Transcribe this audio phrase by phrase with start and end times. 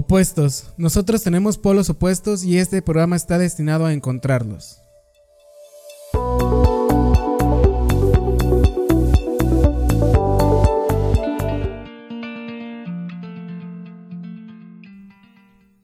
[0.00, 0.72] Opuestos.
[0.76, 4.80] Nosotros tenemos polos opuestos y este programa está destinado a encontrarlos.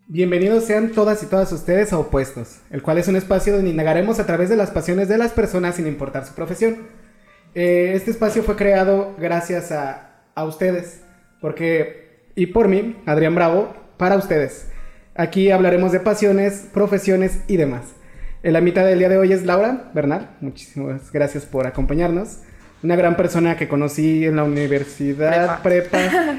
[0.06, 4.20] Bienvenidos sean todas y todas ustedes a Opuestos, el cual es un espacio donde indagaremos
[4.20, 6.86] a través de las pasiones de las personas sin importar su profesión.
[7.56, 11.00] Eh, este espacio fue creado gracias a, a ustedes,
[11.40, 14.68] porque, y por mí, Adrián Bravo, para ustedes.
[15.14, 17.82] Aquí hablaremos de pasiones, profesiones y demás.
[18.42, 20.36] La mitad del día de hoy es Laura Bernal.
[20.40, 22.40] Muchísimas gracias por acompañarnos.
[22.82, 25.98] Una gran persona que conocí en la universidad, prepa,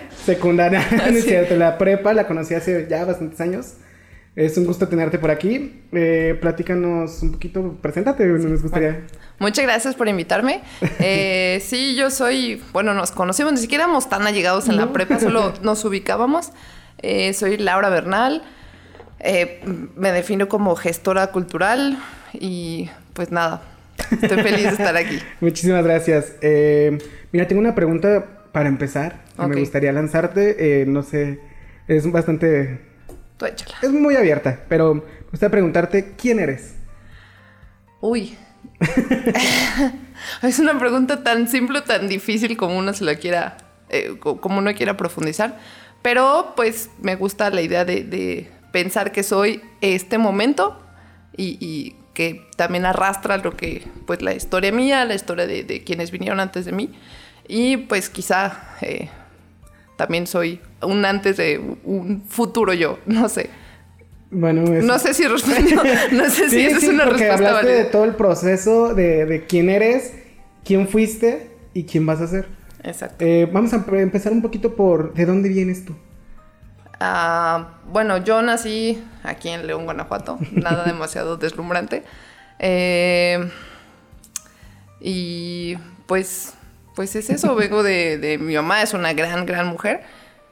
[0.26, 0.86] secundaria,
[1.58, 3.74] la prepa, la conocí hace ya bastantes años.
[4.36, 5.82] Es un gusto tenerte por aquí.
[5.94, 9.08] Eh, platícanos un poquito, preséntate, nos gustaría.
[9.40, 10.62] muchas gracias por invitarme.
[11.00, 15.20] Eh, sí, yo soy, bueno, nos conocimos, ni siquiera éramos tan allegados en la prepa,
[15.20, 16.52] solo nos ubicábamos.
[17.08, 18.42] Eh, soy Laura Bernal.
[19.20, 19.62] Eh,
[19.96, 22.00] me defino como gestora cultural
[22.34, 23.62] y pues nada,
[24.10, 25.20] estoy feliz de estar aquí.
[25.40, 26.34] Muchísimas gracias.
[26.42, 26.98] Eh,
[27.32, 29.24] mira, tengo una pregunta para empezar.
[29.38, 30.86] Me gustaría lanzarte.
[30.88, 31.40] no sé,
[31.88, 32.82] es bastante...
[33.38, 33.76] Tú échala.
[33.84, 36.74] Es muy abierta, pero me gustaría preguntarte, ¿quién eres?
[38.02, 38.36] Uy.
[40.42, 43.58] es una pregunta tan simple, tan difícil como uno se la quiera,
[44.22, 45.60] como uno quiera profundizar.
[46.06, 50.80] Pero pues me gusta la idea de, pensar que soy este momento
[51.36, 56.40] y, que también arrastra lo que, pues la historia mía, la historia de, quienes vinieron
[56.40, 56.92] antes de mí.
[57.48, 59.10] Y pues quizá eh,
[59.98, 63.50] también soy un antes de un futuro yo, no sé.
[64.30, 65.82] Bueno, no sé si respondió,
[66.12, 69.72] no sé si esa es una porque hablaste de todo el proceso de, de quién
[69.72, 70.14] eres,
[70.64, 72.55] quién fuiste y quién vas a ser.
[72.86, 73.26] Exacto.
[73.26, 75.96] Eh, vamos a empezar un poquito por ¿de dónde vienes tú?
[77.00, 82.04] Ah, bueno, yo nací aquí en León, Guanajuato, nada demasiado deslumbrante.
[82.60, 83.50] Eh,
[85.02, 86.54] y pues,
[86.96, 90.04] pues es eso, vengo de, mi mamá, es una gran, gran mujer,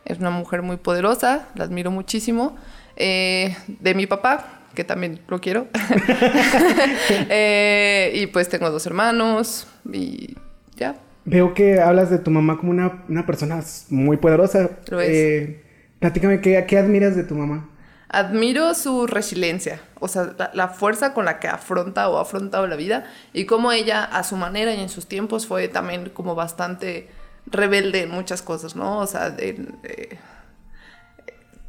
[0.04, 2.58] es una mujer muy poderosa, la admiro muchísimo.
[2.96, 5.68] Eh, de mi papá, que también lo quiero.
[8.14, 10.36] y pues tengo dos hermanos y
[10.76, 10.96] ya,
[11.26, 14.70] Veo que hablas de tu mamá como una, persona muy poderosa.
[14.90, 15.10] Lo es.
[15.10, 15.64] Eh,
[16.00, 17.70] platícame, ¿qué, ¿qué admiras de tu mamá?
[18.10, 22.76] Admiro su resiliencia, o sea, la, fuerza con la que afronta o ha afrontado la
[22.76, 27.08] vida y cómo ella a su manera y en sus tiempos fue también como bastante
[27.48, 29.00] rebelde en muchas cosas, ¿no?
[29.00, 29.66] O sea, de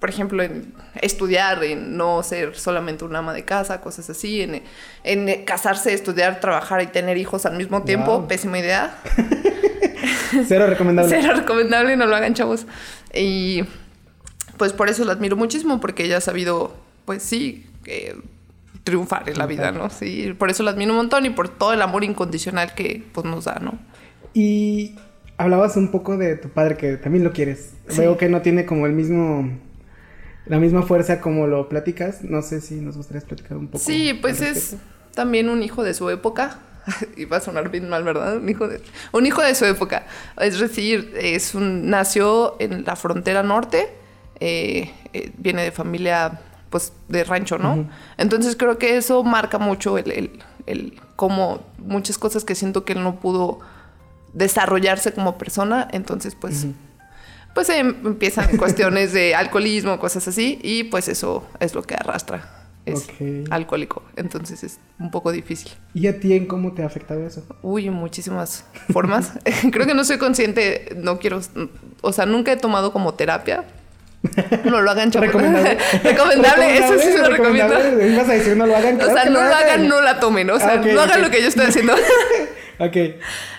[0.04, 4.60] por ejemplo, en estudiar, en no ser solamente un ama de casa, cosas así, en,
[5.02, 8.98] en casarse, estudiar, trabajar y tener hijos al mismo tiempo, pésima idea.
[10.46, 11.08] Cero recomendable.
[11.22, 12.66] Cero recomendable, no lo hagan chavos.
[13.14, 13.64] Y
[14.58, 16.76] pues por eso lo admiro muchísimo, porque ella ha sabido,
[17.06, 17.64] pues sí,
[18.82, 19.88] triunfar en la vida, ¿no?
[19.88, 23.24] Sí, por eso lo admiro un montón y por todo el amor incondicional que pues
[23.24, 23.78] nos da, ¿no?
[24.34, 24.96] Y
[25.38, 27.72] hablabas un poco de tu padre que también lo quieres.
[27.96, 29.64] Veo que no tiene como el mismo
[30.46, 32.22] la misma fuerza como lo platicas.
[32.22, 33.84] No sé si nos gustaría platicar un poco.
[33.84, 34.76] Sí, pues es
[35.14, 36.58] también un hijo de su época.
[37.16, 38.36] y va a sonar bien mal, ¿verdad?
[38.36, 38.80] Un hijo de,
[39.12, 40.06] un hijo de su época.
[40.38, 43.88] Es decir, es un, nació en la frontera norte,
[44.40, 46.40] eh, eh, viene de familia
[46.70, 47.88] pues de rancho, ¿no?
[48.16, 50.30] Entonces creo que eso marca mucho el, el,
[50.66, 53.60] el cómo muchas cosas que siento que él no pudo
[54.32, 56.66] desarrollarse como persona, entonces pues
[57.54, 62.60] pues empiezan cuestiones de alcoholismo, cosas así, y pues eso es lo que arrastra.
[62.84, 63.08] Es
[63.48, 65.72] alcohólico, entonces es un poco difícil.
[65.94, 67.42] ¿Y a ti en cómo te ha afectado eso?
[67.62, 69.32] Uy, en muchísimas formas.
[69.72, 71.40] Creo que no soy consciente, no quiero,
[72.02, 73.64] o sea, nunca he tomado como terapia,
[74.64, 75.28] no lo hagan, chavos.
[75.28, 75.78] Recomendable.
[76.02, 76.78] recomendable.
[76.78, 77.74] Eso sí se lo recomiendo.
[78.02, 79.00] Ibas a decir no lo hagan.
[79.00, 80.50] o sea, no lo hagan, no la tomen.
[80.50, 81.94] O sea, no hagan lo que yo estoy haciendo.
[82.78, 82.96] ok.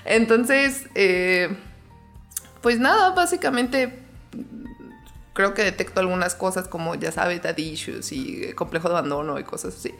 [0.05, 1.49] Entonces, eh,
[2.65, 3.99] pues nada, básicamente
[5.33, 9.43] creo que detecto algunas cosas como, ya sabes, dad issues y complejo de abandono y
[9.43, 9.93] cosas así.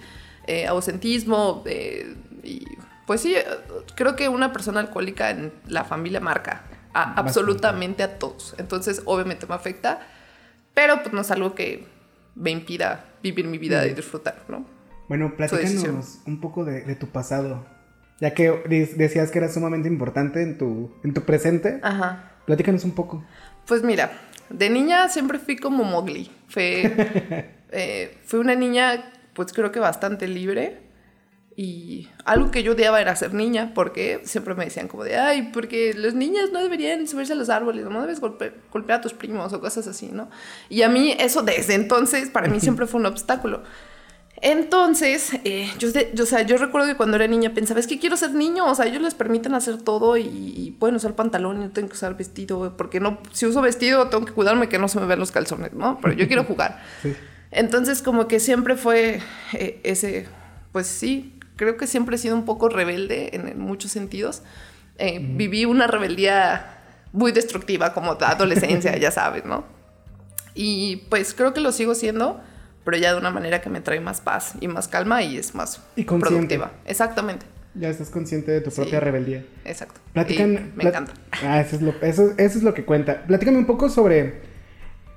[0.48, 2.66] Eh, ausentismo eh, y
[3.06, 3.36] pues sí,
[3.94, 8.56] creo que una persona alcohólica en la familia marca absolutamente a todos.
[8.58, 10.00] Entonces, obviamente me afecta,
[10.74, 11.86] pero pues no es algo que
[12.34, 14.66] me impida vivir mi vida y disfrutar, ¿no?
[15.08, 17.64] Bueno, platícanos un poco de, de, tu pasado.
[18.20, 18.50] Ya que
[18.98, 21.80] decías que era sumamente importante en tu, en tu presente.
[21.84, 22.32] Ajá.
[22.45, 23.24] Platícanos un poco.
[23.65, 24.12] Pues mira,
[24.50, 26.30] de niña siempre fui como Mowgli.
[26.47, 30.86] Fue, eh, fue una niña, pues creo que bastante libre.
[31.57, 35.51] Y algo que yo odiaba era ser niña, porque siempre me decían como de, ay,
[35.53, 39.53] porque las niñas no deberían subirse a los árboles, no debes golpear a tus primos
[39.53, 40.30] o cosas así, ¿no?
[40.68, 43.63] Y a mí eso desde entonces, para mí siempre fue un obstáculo.
[44.47, 48.15] Entonces, eh, yo, yo, sea, yo recuerdo que cuando era niña pensaba, es que quiero
[48.15, 51.71] ser niño, o sea, ellos les permiten hacer todo y, pueden usar pantalón y no
[51.71, 55.00] tengo que usar vestido, porque no, si uso vestido tengo que cuidarme que no se
[55.00, 55.97] me vean los calzones, ¿no?
[56.00, 56.80] Pero yo quiero jugar.
[57.50, 59.19] Entonces, como que siempre fue
[59.53, 60.27] eh, ese,
[60.71, 64.44] pues sí, creo que siempre he sido un poco rebelde en, muchos sentidos.
[65.00, 66.83] Eh, viví una rebeldía
[67.13, 69.63] muy destructiva como adolescencia, ya sabes, ¿no?
[70.53, 72.44] Y pues creo que lo sigo siendo,
[72.86, 75.54] pero ya de una manera que me trae más paz y más calma y es
[75.54, 76.72] más productiva.
[76.86, 77.46] Exactamente.
[77.74, 79.44] Ya estás consciente de tu propia rebeldía.
[79.66, 80.00] Exacto.
[80.14, 81.12] Platican, me encanta.
[81.44, 83.26] Ah, eso es, lo, eso, eso es lo que cuenta.
[83.26, 84.56] Platícame un poco sobre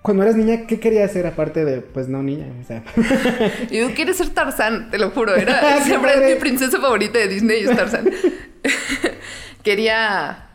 [0.03, 2.47] cuando eras niña, ¿qué querías hacer aparte de, pues no niña?
[2.61, 2.83] O sea.
[3.71, 5.37] Yo quería ser Tarzán, te lo juro.
[5.37, 8.11] Era siempre mi princesa favorita de Disney es Tarzán.
[9.63, 10.49] quería,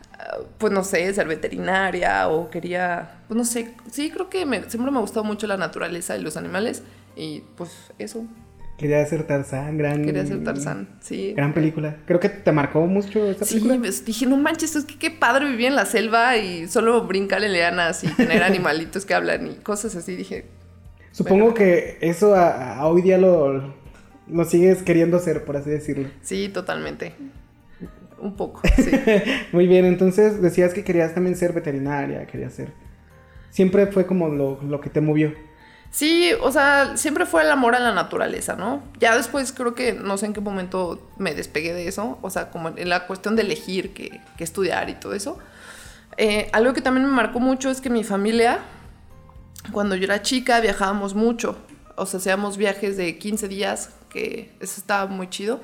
[0.58, 3.70] pues no sé, ser veterinaria o quería, pues no sé.
[3.90, 6.82] Sí, creo que siempre me ha gustado mucho la naturaleza y los animales
[7.16, 8.26] y pues eso.
[8.76, 10.04] Quería ser Tarzán, gran.
[10.04, 11.32] Quería ser Tarzán, sí.
[11.34, 11.98] Gran película.
[12.06, 13.74] Creo que te marcó mucho esta película.
[13.74, 17.06] Sí, pues, dije, no manches, es que qué padre vivir en la selva y solo
[17.06, 20.16] brincar en leanas y tener animalitos que hablan y cosas así.
[20.16, 20.46] Dije.
[21.12, 23.74] Supongo que eso a, hoy día lo,
[24.26, 26.08] lo sigues queriendo hacer, por así decirlo.
[26.22, 27.14] Sí, totalmente.
[28.18, 28.90] Un poco, sí.
[29.52, 32.72] Muy bien, entonces decías que querías también ser veterinaria, querías ser.
[33.50, 35.32] Siempre fue como lo, lo que te movió.
[35.94, 38.82] Sí, o sea, siempre fue el amor a la naturaleza, ¿no?
[38.98, 42.50] Ya después creo que no sé en qué momento me despegué de eso, o sea,
[42.50, 45.38] como en la cuestión de elegir qué, estudiar y todo eso.
[46.16, 48.58] Eh, algo que también me marcó mucho es que mi familia,
[49.70, 51.56] cuando yo era chica, viajábamos mucho,
[51.94, 55.60] o sea, hacíamos viajes de 15 días, que eso estaba muy chido.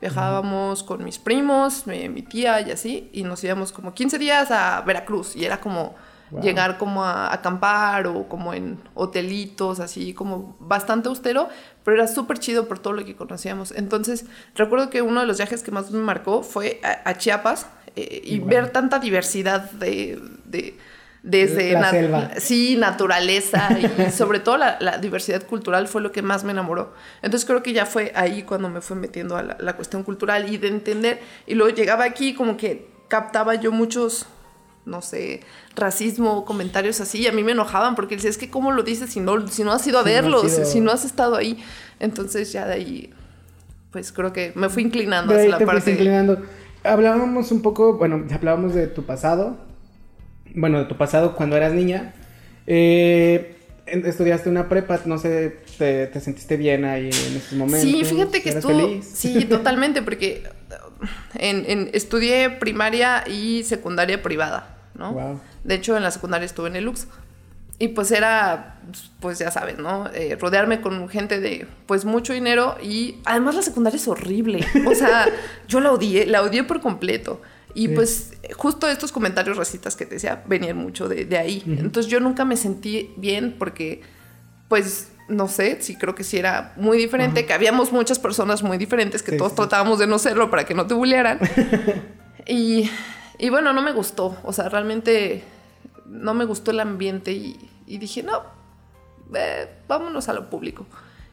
[0.00, 4.80] Viajábamos con mis primos, mi, tía y así, y nos íbamos como 15 días a
[4.80, 5.94] Veracruz, y era como
[6.42, 11.48] Llegar como a, acampar o como en hotelitos, así como bastante austero,
[11.84, 13.70] pero era súper chido por todo lo que conocíamos.
[13.72, 14.24] Entonces,
[14.54, 18.40] recuerdo que uno de los viajes que más me marcó fue a, Chiapas eh, y
[18.40, 20.76] ver tanta diversidad de, de
[21.24, 22.30] desde la selva.
[22.36, 26.92] sí naturaleza y sobre todo la, la, diversidad cultural fue lo que más me enamoró
[27.22, 30.52] entonces creo que ya fue ahí cuando me fui metiendo a la, la cuestión cultural
[30.52, 34.26] y de entender y luego llegaba aquí como que captaba yo muchos
[34.86, 35.40] no sé,
[35.76, 39.10] racismo, comentarios así, y a mí me enojaban porque decía, es que cómo lo dices
[39.10, 41.62] si no, si no has ido a verlos, si no has estado ahí.
[42.00, 43.10] Entonces ya de ahí,
[43.90, 45.92] pues creo que me fui inclinando hacia la parte...
[45.92, 46.42] inclinando.
[46.82, 49.56] Hablábamos un poco, bueno, hablábamos de tu pasado,
[50.54, 52.14] bueno, de tu pasado cuando eras niña.
[52.66, 57.90] Eh, estudiaste una prepa, no sé, te, sentiste bien ahí en esos momentos.
[57.90, 60.44] Sí, fíjate que estuvo, sí, totalmente, porque
[61.34, 64.73] en, en, estudié primaria y secundaria privada.
[64.94, 65.40] ¿No?
[65.64, 67.06] De hecho, en la secundaria estuve en el Lux.
[67.78, 68.80] Y pues era,
[69.18, 70.08] pues ya sabes, ¿no?
[70.14, 74.64] Eh, rodearme con gente de, pues, mucho dinero y además la secundaria es horrible.
[74.86, 75.26] O sea,
[75.68, 77.42] yo la odié, la odié por completo.
[77.76, 81.62] Y pues justo estos comentarios racistas que te decía venían mucho de, de ahí.
[81.66, 84.00] Entonces yo nunca me sentí bien porque,
[84.68, 88.78] pues, no sé, sí creo que sí era muy diferente, que habíamos muchas personas muy
[88.78, 91.40] diferentes, que todos tratábamos de no serlo para que no te bullearan.
[92.46, 92.90] y
[93.38, 95.44] y bueno, no me gustó, o sea, realmente
[96.06, 98.42] no me gustó el ambiente y, dije, no,
[99.88, 100.86] vámonos a lo público.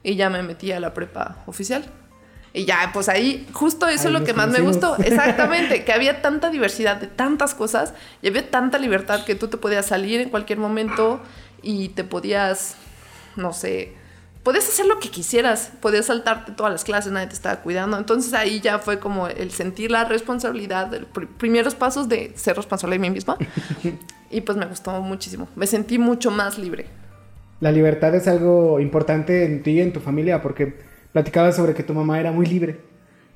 [0.04, 1.86] Y ya me metí a la prepa oficial.
[2.54, 4.98] Y ya, pues ahí, justo eso es lo que más me gustó.
[5.04, 9.58] Exactamente, que había tanta diversidad de tantas cosas y había tanta libertad que tú te
[9.58, 11.22] podías salir en cualquier momento
[11.62, 12.76] y te podías,
[13.36, 13.96] no sé,
[14.44, 17.98] podías hacer lo que quisieras, podías saltarte todas las clases, nadie te estaba cuidando.
[17.98, 22.96] Entonces ahí ya fue como el sentir la responsabilidad, los primeros pasos de ser responsable
[22.96, 23.38] de mí misma.
[24.32, 26.88] y pues me gustó muchísimo, me sentí mucho más libre.
[27.60, 30.74] La libertad es algo importante en ti y en tu familia, porque
[31.12, 32.80] platicabas sobre que tu mamá era muy libre.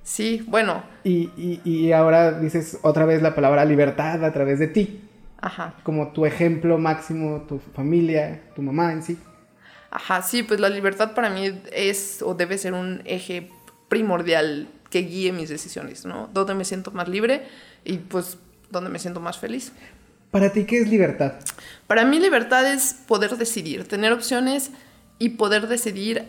[0.01, 0.83] Sí, bueno.
[1.03, 5.01] Y, y, y ahora dices otra vez la palabra libertad a través de ti.
[5.39, 5.75] Ajá.
[5.83, 9.17] Como tu ejemplo máximo, tu familia, tu mamá en sí.
[9.95, 13.49] Ajá, sí, pues la libertad para mí es o debe ser un eje
[13.87, 16.29] primordial que guíe mis decisiones, ¿no?
[16.33, 17.47] Donde me siento más libre
[17.85, 18.37] y pues
[18.69, 19.71] donde me siento más feliz.
[20.31, 21.35] ¿Para ti qué es libertad?
[21.87, 24.71] Para mí libertad es poder decidir, tener opciones
[25.17, 26.27] y poder decidir,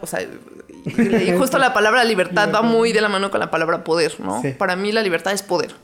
[0.00, 3.84] o sea, y justo la palabra libertad, va muy de la mano con la palabra
[3.84, 4.42] poder, ¿no?
[4.56, 5.74] Para mí la libertad es poder.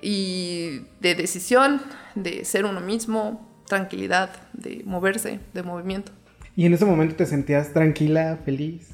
[0.00, 1.82] Y de decisión,
[2.14, 6.12] de ser uno mismo, tranquilidad, de moverse, de movimiento.
[6.60, 8.90] ¿Y en ese momento te sentías tranquila, feliz?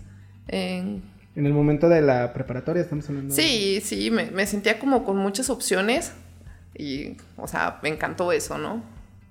[0.47, 1.03] En
[1.35, 3.35] el momento de la preparatoria estamos hablando.
[3.35, 6.13] Sí, sí, me, me sentía como con muchas opciones
[6.79, 8.85] y, o sea, me encantó eso, ¿no?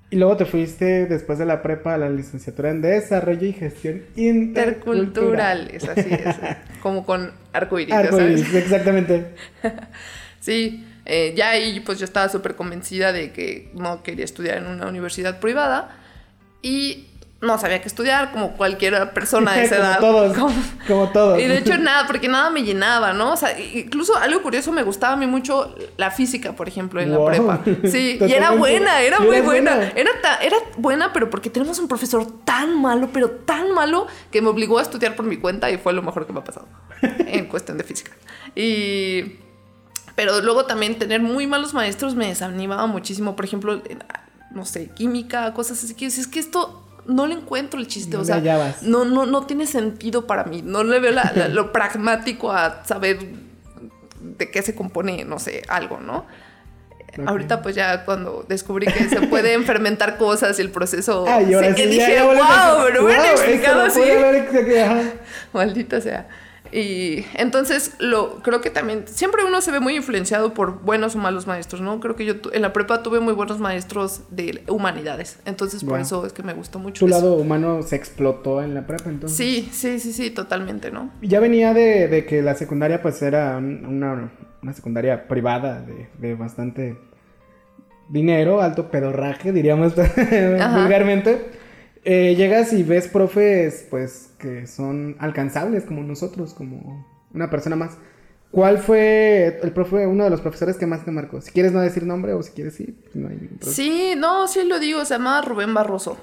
[0.10, 4.02] Y luego te fuiste después de la prepa a la licenciatura en Desarrollo y Gestión
[4.18, 5.70] Intercultural.
[5.72, 6.36] Interculturales, así es.
[6.82, 9.28] como con arcoíris, Arcoíris, exactamente.
[10.42, 14.68] Sí, eh, ya ahí pues yo estaba súper convencida de que no quería estudiar en
[14.68, 15.98] una universidad privada
[16.62, 17.08] y
[17.42, 20.32] no sabía qué estudiar como cualquier persona de esa como edad.
[20.34, 20.38] todos.
[20.38, 20.56] Como-
[20.88, 21.40] Como todos.
[21.40, 23.34] Y de hecho nada, porque nada me llenaba, ¿no?
[23.34, 27.14] O sea, incluso algo curioso, me gustaba a mí mucho la física, por ejemplo, en
[27.14, 27.30] Wow.
[27.30, 27.32] la
[27.64, 27.88] prepa.
[27.90, 29.76] Sí, y era buena, era muy buena.
[29.76, 29.92] buena.
[29.96, 34.42] Era, ta- era buena, pero porque tenemos un profesor tan malo, pero tan malo, que
[34.42, 36.68] me obligó a estudiar por mi cuenta y fue lo mejor que me ha pasado
[37.02, 38.12] en cuestión de física.
[38.56, 39.36] Y...
[40.16, 43.36] Pero luego también tener muy malos maestros me desanimaba muchísimo.
[43.36, 43.82] Por ejemplo,
[44.52, 45.94] no sé, química, cosas así.
[45.94, 48.16] Que es que esto no le encuentro el chiste.
[48.16, 48.84] No o sea, hallabas.
[48.84, 50.62] no, no, no tiene sentido para mí.
[50.64, 53.20] No le veo la- la- lo pragmático a saber
[54.20, 56.26] de qué se compone, no sé, algo, ¿no?
[57.28, 61.24] Ahorita pues ya cuando descubrí que se pueden fermentar cosas y el proceso...
[61.26, 64.02] Ay, ahora sí, dije, ya, ya wow, pero Wow, explicado así.
[65.54, 66.28] Maldita sea.
[66.78, 71.20] Y entonces lo creo que también siempre uno se ve muy influenciado por buenos o
[71.20, 72.02] malos maestros, ¿no?
[72.02, 76.26] Creo que yo en la prepa tuve muy buenos maestros de humanidades, entonces por eso
[76.26, 77.06] es que me gustó mucho.
[77.06, 77.16] Tu eso.
[77.22, 79.38] lado humano se explotó en la prepa, entonces.
[79.38, 81.12] Sí, sí, sí, sí, totalmente, ¿no?
[81.22, 86.10] Ya venía de, de que la secundaria pues era un- una, una secundaria privada de,
[86.18, 86.98] de bastante
[88.10, 89.94] dinero, alto pedorraje, diríamos
[90.76, 91.64] vulgarmente.
[92.08, 97.98] Eh, llegas y ves profes pues que son alcanzables como nosotros, como una persona más.
[98.52, 101.42] ¿Cuál fue el profe, uno de los profesores que más te marcó?
[101.42, 103.58] Si quieres no decir nombre o si quieres sí, no hay ningún.
[103.62, 106.18] Sí, no, sí lo digo, se llamaba Rubén Barroso,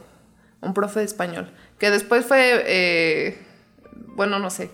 [0.61, 3.37] un profe de español, que después fue, eh,
[4.15, 4.71] bueno, no sé,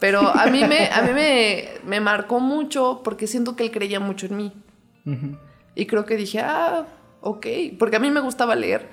[0.00, 4.00] pero a mí, me, a mí me, me marcó mucho porque siento que él creía
[4.00, 4.52] mucho en mí.
[5.04, 5.36] Ujú.
[5.74, 6.86] Y creo que dije, ah,
[7.20, 7.46] ok,
[7.78, 8.88] porque a mí me gustaba leer.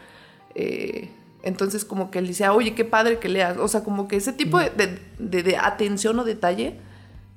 [0.55, 1.09] eh,
[1.43, 3.57] entonces como que él decía, oye, qué padre que leas.
[3.57, 6.79] O sea, como que ese tipo de, de- de- de atención o detalle,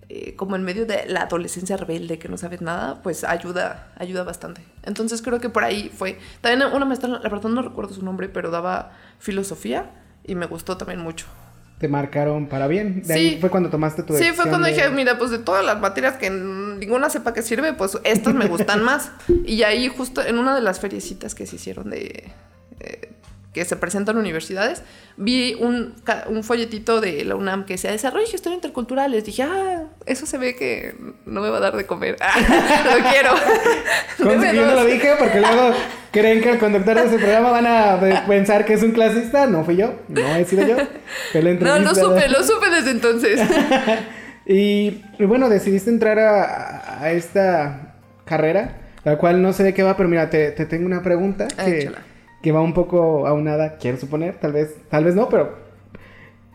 [0.08, 4.22] eh, como en medio de la adolescencia rebelde que no sabes nada, pues ayuda, ayuda
[4.22, 4.62] bastante.
[4.84, 6.18] Entonces creo que por ahí fue.
[6.40, 9.90] También una maestra, la verdad no recuerdo su nombre, pero daba filosofía
[10.24, 11.26] y me gustó también mucho.
[11.80, 13.02] Te marcaron para bien.
[13.02, 13.12] De Sí.
[13.12, 15.64] ahí fue cuando tomaste tu Sí, fue decisión cuando de- dije, mira, pues de todas
[15.64, 19.10] las materias que ninguna sepa qué sirve, pues estas me gustan más.
[19.44, 22.30] Y ahí justo en una de las feriecitas que se hicieron de...
[23.56, 24.82] que se presentan en universidades,
[25.16, 25.94] vi un,
[26.28, 29.10] un folletito de la UNAM que decía Desarrollo y Gestión Intercultural.
[29.10, 30.94] Les dije, ah, eso se ve que
[31.24, 32.16] no me va a dar de comer.
[32.84, 33.30] lo quiero.
[34.18, 35.70] Con- Yo no lo dije porque luego
[36.12, 39.46] creen que el conductor de ese programa van a pensar que es un clasista.
[39.46, 40.76] No fui yo, no he sido yo.
[40.76, 41.94] No, entrevista.
[41.94, 43.40] supe, lo supe desde entonces.
[44.44, 47.94] Y, y bueno, decidiste entrar a, a esta
[48.26, 51.48] carrera, la cual no sé de qué va, pero mira, te, te tengo una pregunta
[51.48, 51.98] que, Échala.
[52.46, 55.58] Que va un poco aunada, quiero suponer, tal vez, tal vez no, pero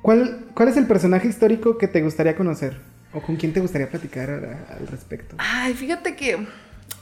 [0.02, 2.80] ¿cuál, ¿cuál es el personaje histórico que te gustaría conocer?
[3.14, 5.36] ¿O con quién te gustaría platicar al respecto?
[5.38, 6.48] Ay, fíjate que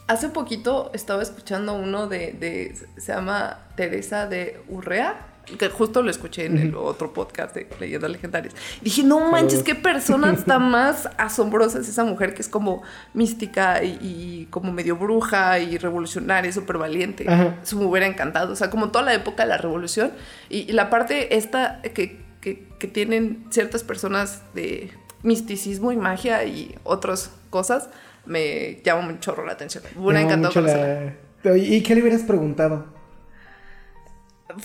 [0.08, 5.18] hace poquito estaba escuchando uno de- se llama Teresa de Urrea,
[5.58, 8.54] que justo lo escuché en el otro podcast de Leyendas Legendarias.
[8.82, 12.82] Dije, no manches, qué persona tan más asombrosa es esa mujer que es como
[13.14, 17.26] mística y, y como medio bruja y revolucionaria, súper valiente.
[17.64, 18.54] Eso me hubiera encantado.
[18.54, 20.12] O sea, como toda la época de la revolución
[20.50, 24.92] y, y la parte esta que, que- que tienen ciertas personas de
[25.22, 27.90] misticismo y magia y otras cosas,
[28.26, 29.84] me llama un chorro la atención.
[29.96, 31.14] Me hubiera encantado conocerla.
[31.44, 32.86] la- ¿Y qué le hubieras preguntado?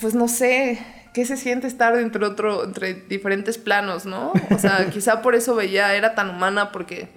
[0.01, 0.79] Pues no sé,
[1.13, 4.33] ¿qué se siente estar entre otro, entre diferentes planos, no?
[4.53, 7.07] O sea, quizá por eso veía, era tan humana, porque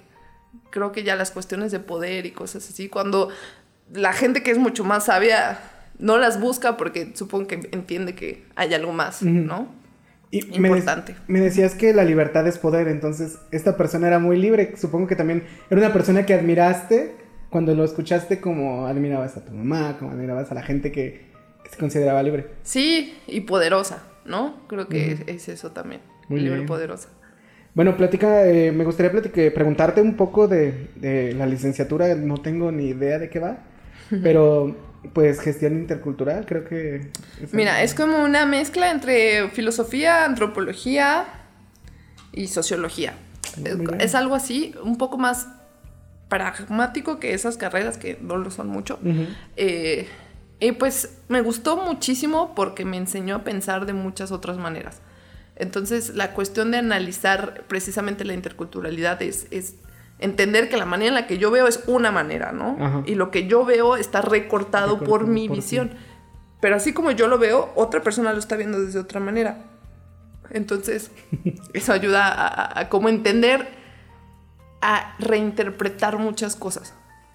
[0.69, 3.29] creo que ya las cuestiones de poder y cosas así, cuando
[3.91, 5.59] la gente que es mucho más sabia
[5.97, 9.21] no las busca porque supongo que entiende que hay algo más.
[9.23, 9.67] ¿no?
[10.31, 11.15] Y me, de- Importante.
[11.27, 14.75] me decías que la libertad es poder, entonces esta persona era muy libre.
[14.77, 17.15] Supongo que también era una persona que admiraste
[17.49, 21.28] cuando lo escuchaste, como admirabas a tu mamá, como admirabas a la gente que,
[21.69, 22.47] que se consideraba libre.
[22.63, 24.61] Sí, y poderosa, ¿no?
[24.67, 26.67] Creo que es, es eso también, Muy libre bien.
[26.67, 27.09] poderosa.
[27.75, 32.71] Bueno, platica, eh, me gustaría platic- preguntarte un poco de, de la licenciatura, no tengo
[32.71, 33.59] ni idea de qué va,
[34.23, 34.75] pero
[35.13, 37.11] pues gestión intercultural, creo que...
[37.51, 41.25] Mira, es como una mezcla entre filosofía, antropología
[42.33, 43.13] y sociología.
[43.99, 45.47] Es- algo así, un poco más
[46.27, 48.99] pragmático que esas carreras que no lo son mucho.
[49.55, 50.07] Eh,
[50.59, 54.99] y pues me gustó muchísimo porque me enseñó a pensar de muchas otras maneras.
[55.55, 59.75] Entonces, la cuestión de analizar precisamente la interculturalidad es, es
[60.19, 62.77] entender que la manera en la que yo veo es una manera, ¿no?
[62.79, 63.03] Ajá.
[63.05, 65.91] Y lo que yo veo está recortado, por mi por visión.
[66.61, 69.65] Pero así como yo lo veo, otra persona lo está viendo desde otra manera.
[70.49, 71.11] Entonces,
[71.73, 73.67] eso ayuda a, a- como entender,
[74.81, 76.93] a reinterpretar muchas cosas.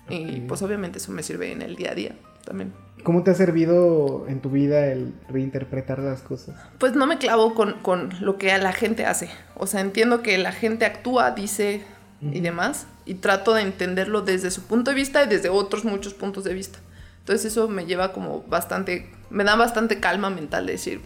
[0.08, 2.72] Y pues obviamente eso me sirve en el día a día también.
[3.02, 6.56] ¿Cómo te ha servido en tu vida el reinterpretar las cosas?
[6.78, 9.28] Pues no me clavo con, con lo que la gente hace.
[9.56, 11.82] O sea, entiendo que la gente actúa, dice
[12.22, 16.14] y demás, y trato de entenderlo desde su punto de vista y desde otros muchos
[16.14, 16.78] puntos de vista.
[17.18, 21.02] Entonces eso me lleva como bastante, me da bastante calma mental de decir,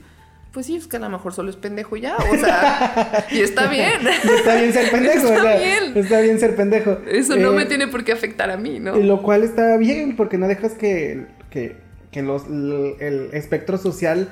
[0.59, 3.69] pues sí, es que a lo mejor solo es pendejo ya, o sea, y está
[3.69, 4.09] bien.
[4.09, 5.97] Está bien ser pendejo, Está o sea, bien.
[5.97, 6.99] Está bien ser pendejo.
[7.09, 8.99] Eso no Eh, me tiene por qué afectar a mí, ¿no?
[8.99, 11.77] y Lo cual está bien, porque no dejas que, que,
[12.11, 14.29] que los, el espectro social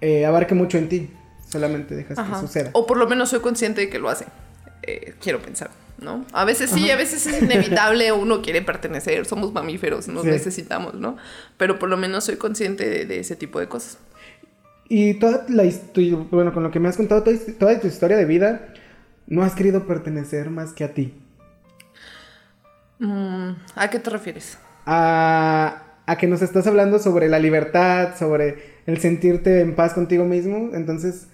[0.00, 1.10] eh, abarque mucho en ti.
[1.48, 2.34] Solamente dejas Ajá.
[2.40, 2.70] que suceda.
[2.72, 4.26] O por lo menos soy consciente de que lo hacen.
[4.82, 5.70] Eh, quiero pensar,
[6.00, 6.24] ¿no?
[6.32, 10.30] A veces sí, a veces es inevitable, uno quiere pertenecer, somos mamíferos, nos Sí.
[10.30, 11.16] necesitamos, ¿no?
[11.58, 13.98] Pero por lo menos soy consciente de, de ese tipo de cosas.
[14.88, 18.16] Y toda la historia, bueno, con lo que me has contado, toda, toda tu historia
[18.16, 18.68] de vida,
[19.26, 21.14] no has querido pertenecer más que a ti.
[22.98, 24.58] Mm, ¿A qué te refieres?
[24.86, 30.24] A, a que nos estás hablando sobre la libertad, sobre el sentirte en paz contigo
[30.24, 30.70] mismo.
[30.74, 31.28] Entonces,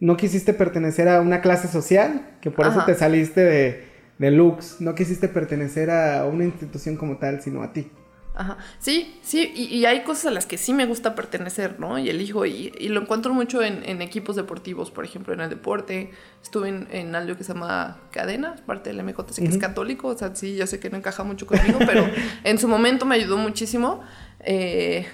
[0.00, 3.84] no quisiste pertenecer a una clase social, que por eso te saliste de,
[4.18, 4.80] de Lux.
[4.80, 7.90] No quisiste pertenecer a una institución como tal, sino a ti.
[8.36, 8.58] Ajá.
[8.78, 11.98] Sí, sí, y, y hay cosas a las que sí me gusta pertenecer, ¿no?
[11.98, 15.48] Y elijo, y, y lo encuentro mucho en, en equipos deportivos, por ejemplo, en el
[15.48, 16.10] deporte.
[16.42, 20.18] Estuve en, en algo que se llama Cadena, parte del MJC, que es católico, o
[20.18, 22.06] sea, sí, yo sé que no encaja mucho conmigo, pero
[22.44, 24.02] en su momento me ayudó muchísimo.
[24.40, 25.06] Eh,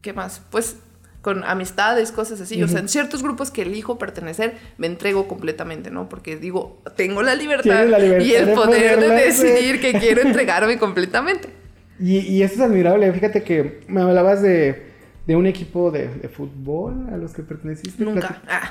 [0.00, 0.40] ¿Qué más?
[0.50, 0.76] Pues
[1.22, 2.62] con amistades, cosas así.
[2.62, 6.08] O sea, en ciertos grupos que elijo pertenecer, me entrego completamente, ¿no?
[6.08, 9.94] Porque digo, tengo la libertad, Tienes la libertad y el de poder de decidir que
[9.94, 11.59] quiero entregarme completamente.
[12.00, 13.12] Y, y eso es admirable.
[13.12, 14.90] Fíjate que me hablabas de,
[15.26, 18.02] de un equipo de, de fútbol a los que perteneciste.
[18.02, 18.40] Nunca.
[18.48, 18.70] Ah.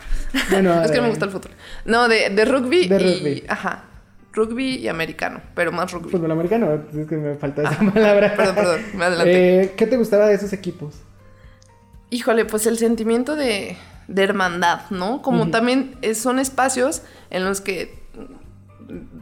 [0.49, 1.51] Bueno, es que no me gusta el fútbol.
[1.85, 2.99] No, de, de rugby De y.
[2.99, 3.43] rugby.
[3.47, 3.85] Ajá.
[4.31, 6.09] Rugby y americano, pero más rugby.
[6.11, 8.35] Fútbol americano, es que me falta esa palabra.
[8.35, 9.61] Perdón, perdón, me adelanté.
[9.63, 10.95] Eh, ¿Qué te gustaba de esos equipos?
[12.11, 13.75] Híjole, pues el sentimiento de,
[14.07, 15.21] de hermandad, ¿no?
[15.21, 17.98] Como también eh, son espacios en los que,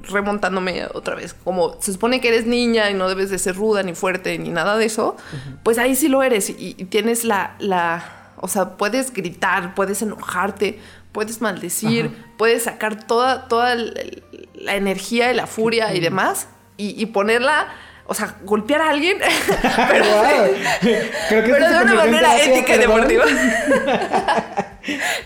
[0.04, 3.84] remontándome otra vez, como se supone que eres niña y no debes de ser ruda
[3.84, 5.18] ni fuerte ni nada de eso,
[5.64, 10.02] pues ahí sí lo eres y, y tienes la, la, o sea, puedes gritar, puedes
[10.02, 10.80] enojarte,
[11.12, 12.34] puedes maldecir, Ajá.
[12.38, 17.68] puedes sacar toda, toda la energía y la furia y demás y, y ponerla...
[18.10, 19.18] O sea, golpear a alguien,
[19.90, 20.46] pero, Guau.
[20.82, 23.26] Creo que pero de una manera terapia, ética y deportiva.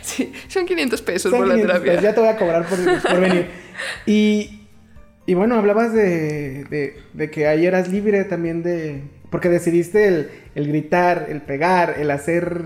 [0.02, 1.92] sí, son 500 pesos Son por la 500 terapia.
[1.92, 3.48] pesos, ya te voy a cobrar por, por venir.
[4.06, 4.62] Y,
[5.26, 9.04] y bueno, hablabas de, de, de que ahí eras libre también de...
[9.30, 12.66] Porque decidiste el, el gritar, el pegar, el hacer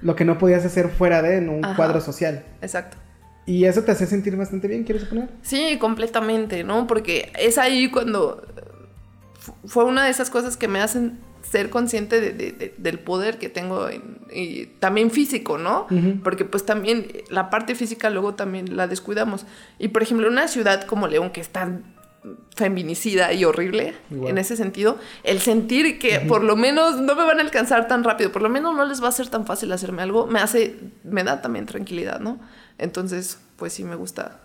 [0.00, 1.76] lo que no podías hacer fuera de en un Ajá.
[1.76, 2.44] cuadro social.
[2.60, 2.96] Exacto.
[3.46, 5.28] Y eso te hace sentir bastante bien, ¿quieres suponer?
[5.42, 6.86] Sí, completamente, ¿no?
[6.86, 8.46] Porque es ahí cuando
[9.66, 13.38] fue una de esas cosas que me hacen ser consciente de- de- de- del poder
[13.38, 15.86] que tengo en- y también físico, ¿no?
[16.22, 19.44] Porque pues también la parte física luego también la descuidamos.
[19.78, 21.80] Y por ejemplo, una ciudad como León que está
[22.54, 23.94] feminicida y horrible
[24.28, 28.04] en ese sentido, el sentir que por lo menos no me van a alcanzar tan
[28.04, 30.78] rápido, por lo menos no les va a ser tan fácil hacerme algo, me hace,
[31.02, 32.38] me da también tranquilidad, ¿no?
[32.78, 34.40] Entonces, pues sí me gusta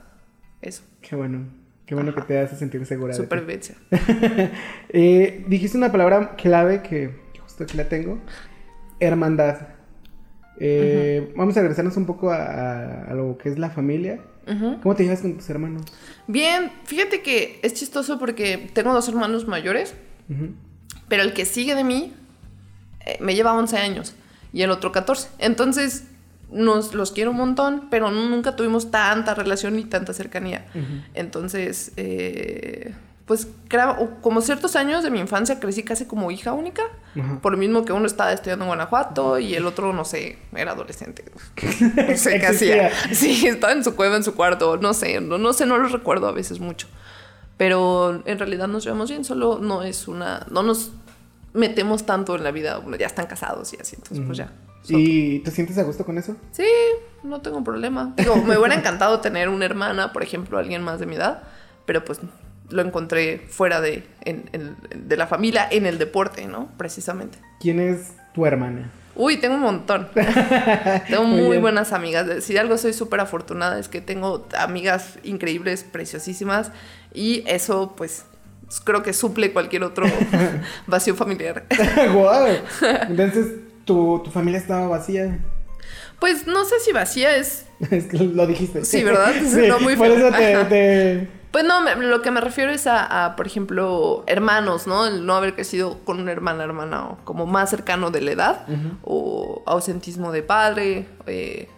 [0.62, 1.46] eso, Qué bueno.
[1.88, 3.14] Qué bueno que te hace sentir segura.
[3.16, 3.76] de supervivencia.
[4.90, 8.20] Eh, dijiste una palabra clave que, justo aquí la tengo.
[9.00, 9.68] Hermandad.
[10.60, 14.20] Eh, Vamos a regresarnos un poco a, a- a lo que es la familia.
[14.82, 15.82] ¿Cómo te llevas con tus hermanos?
[16.28, 19.94] Bien, fíjate que es chistoso porque tengo dos hermanos mayores,
[21.10, 22.14] pero el que sigue de mí
[23.06, 24.16] eh, me lleva 11 años
[24.54, 25.28] y el otro 14.
[25.40, 26.06] Entonces,
[26.52, 30.66] nos los quiero un montón, pero nunca tuvimos tanta relación ni tanta cercanía.
[31.14, 32.94] Entonces, eh,
[33.26, 33.48] pues
[34.22, 36.84] como ciertos años de mi infancia crecí casi como hija única,
[37.42, 40.72] por lo mismo que uno estaba estudiando en Guanajuato y el otro, no sé, era
[40.72, 41.26] adolescente.
[42.08, 42.88] No sé qué hacía.
[42.88, 43.16] Existía.
[43.16, 45.90] Sí, estaba en su cueva, en su cuarto, no sé, no, no sé, no lo
[45.90, 46.88] recuerdo a veces mucho.
[47.58, 50.92] Pero en realidad nos llevamos bien, solo no es una, no nos
[51.58, 54.52] metemos tanto en la vida, bueno, ya están casados y así, entonces pues ya.
[54.90, 56.38] ¿Y te sientes a gusto con eso?
[56.52, 56.64] Sí,
[57.24, 58.14] no tengo problema.
[58.16, 61.44] Digo, me hubiera encantado tener una hermana, por ejemplo, alguien más de mi edad,
[61.86, 62.20] pero pues
[62.70, 66.70] lo encontré fuera de, en- en- de la familia en el deporte, ¿no?
[66.78, 67.38] Precisamente.
[67.60, 68.90] ¿Quién es tu hermana?
[69.16, 70.08] Uy, tengo un montón.
[71.10, 72.44] tengo muy, buenas amigas.
[72.44, 76.72] Si algo soy súper afortunada es que tengo amigas increíbles, preciosísimas.
[77.14, 78.26] Y eso, pues,
[78.84, 80.06] creo que suple cualquier otro
[80.88, 81.66] vacío familiar.
[83.10, 83.48] Entonces,
[83.86, 85.40] ¿tu, ¿tu familia estaba vacía?
[86.20, 87.66] Pues no sé si vacía es...
[87.92, 88.84] es que lo dijiste.
[88.86, 89.34] Sí, ¿verdad?
[89.46, 93.46] Sí, no, muy por eso te, Pues no, lo que me refiero es a, por
[93.46, 95.06] ejemplo, hermanos, ¿no?
[95.06, 98.66] El no haber crecido con una hermana, hermana, o como más cercano de la edad,
[99.04, 101.06] o ausentismo de padre.
[101.28, 101.70] Eh.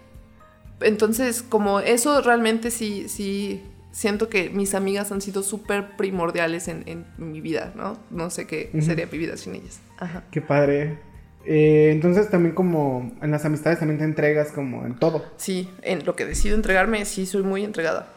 [0.80, 7.06] Entonces, como eso realmente sí, sí, siento que mis amigas han sido súper primordiales en,
[7.18, 7.98] mi vida, ¿no?
[8.10, 9.82] No sé qué sería mi vida sin ellas.
[9.98, 10.24] Ajá.
[10.32, 11.00] Qué padre.
[11.46, 15.26] Eh, entonces también como en las amistades también te entregas como en todo.
[15.38, 18.14] Sí, en lo que decido entregarme sí soy muy entregada.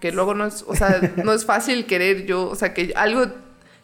[0.00, 3.26] Que luego no es, o sea, no es fácil querer yo, o sea, que algo,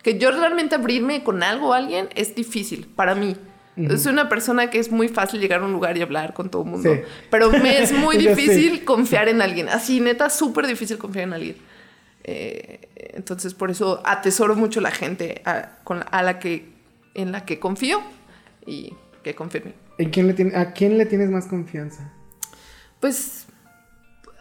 [0.03, 3.37] que yo realmente abrirme con algo a alguien es difícil para mí.
[3.77, 6.63] Soy una persona que es muy fácil llegar a un lugar y hablar con todo
[6.63, 6.91] el mundo.
[7.31, 9.69] Pero me es muy difícil confiar en alguien.
[9.69, 11.57] Así, neta, súper difícil confiar en alguien.
[12.25, 15.43] Eh, entonces, por eso atesoro mucho la gente
[15.85, 16.73] con, a la que,
[17.15, 18.03] en la que confío
[18.67, 19.75] y que confirme.
[19.99, 22.13] ¿En quién le tiene, ¿A quién le tienes más confianza?
[23.01, 23.47] Pues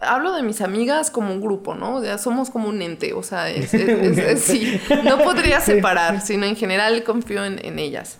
[0.01, 1.95] hablo de mis amigas como un grupo, ¿no?
[1.97, 3.69] O somos como un ente, o sea, es,
[4.41, 8.19] sí, no podría separar, sino en general confío en, ellas.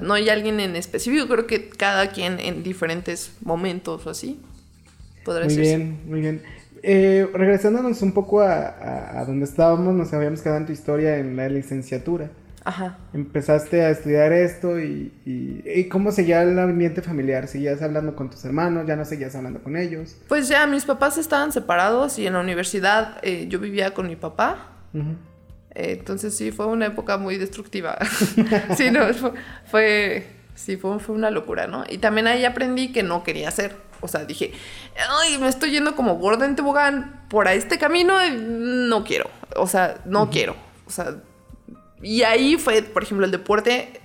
[0.00, 4.40] No hay alguien en específico, creo que cada quien en diferentes momentos o así.
[5.24, 6.42] Podría muy bien, muy bien.
[6.82, 11.36] Eh, regresándonos un poco a, a, donde estábamos, nos habíamos quedado en tu historia en
[11.36, 12.30] la licenciatura.
[12.64, 12.98] Ajá.
[13.12, 17.48] Empezaste a estudiar esto y, y, ¿cómo seguía el ambiente familiar?
[17.48, 18.86] ¿Seguías hablando con tus hermanos?
[18.86, 20.16] ¿Ya no seguías hablando con ellos?
[20.28, 24.16] Pues ya, mis papás estaban separados y en la universidad eh, yo vivía con mi
[24.16, 24.68] papá.
[24.94, 25.02] Eh,
[25.74, 27.98] entonces sí, fue una época muy destructiva.
[28.76, 29.02] sí, no,
[29.66, 31.84] fue, sí, fue, fue, una locura, ¿no?
[31.88, 33.76] Y también ahí aprendí que no quería hacer.
[34.00, 34.52] O sea, dije,
[35.22, 39.30] ay, me estoy yendo como gorda en tobogán por este camino, no quiero.
[39.56, 40.56] O sea, no quiero.
[40.86, 41.16] O sea,
[42.02, 44.00] y ahí fue, por ejemplo, el deporte.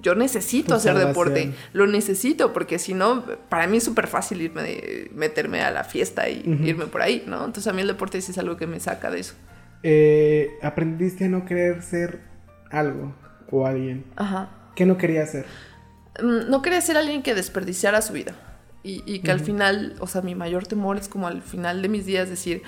[0.00, 5.08] Yo necesito hacer deporte, lo necesito, porque si no, para mí es súper fácil irme
[5.12, 7.38] meterme a la fiesta y irme por ahí, ¿no?
[7.38, 9.34] Entonces a mí el deporte sí es algo que me saca de eso.
[9.82, 12.20] Eh, ¿Aprendiste a no querer ser
[12.70, 13.14] algo
[13.50, 14.04] o alguien?
[14.16, 14.50] Ajá.
[14.74, 15.46] ¿Qué no quería ser?
[16.22, 18.34] Mm, no quería ser alguien que desperdiciara su vida.
[18.82, 21.88] Y, y que al final, o sea, mi mayor temor es como al final de
[21.88, 22.62] mis días decir,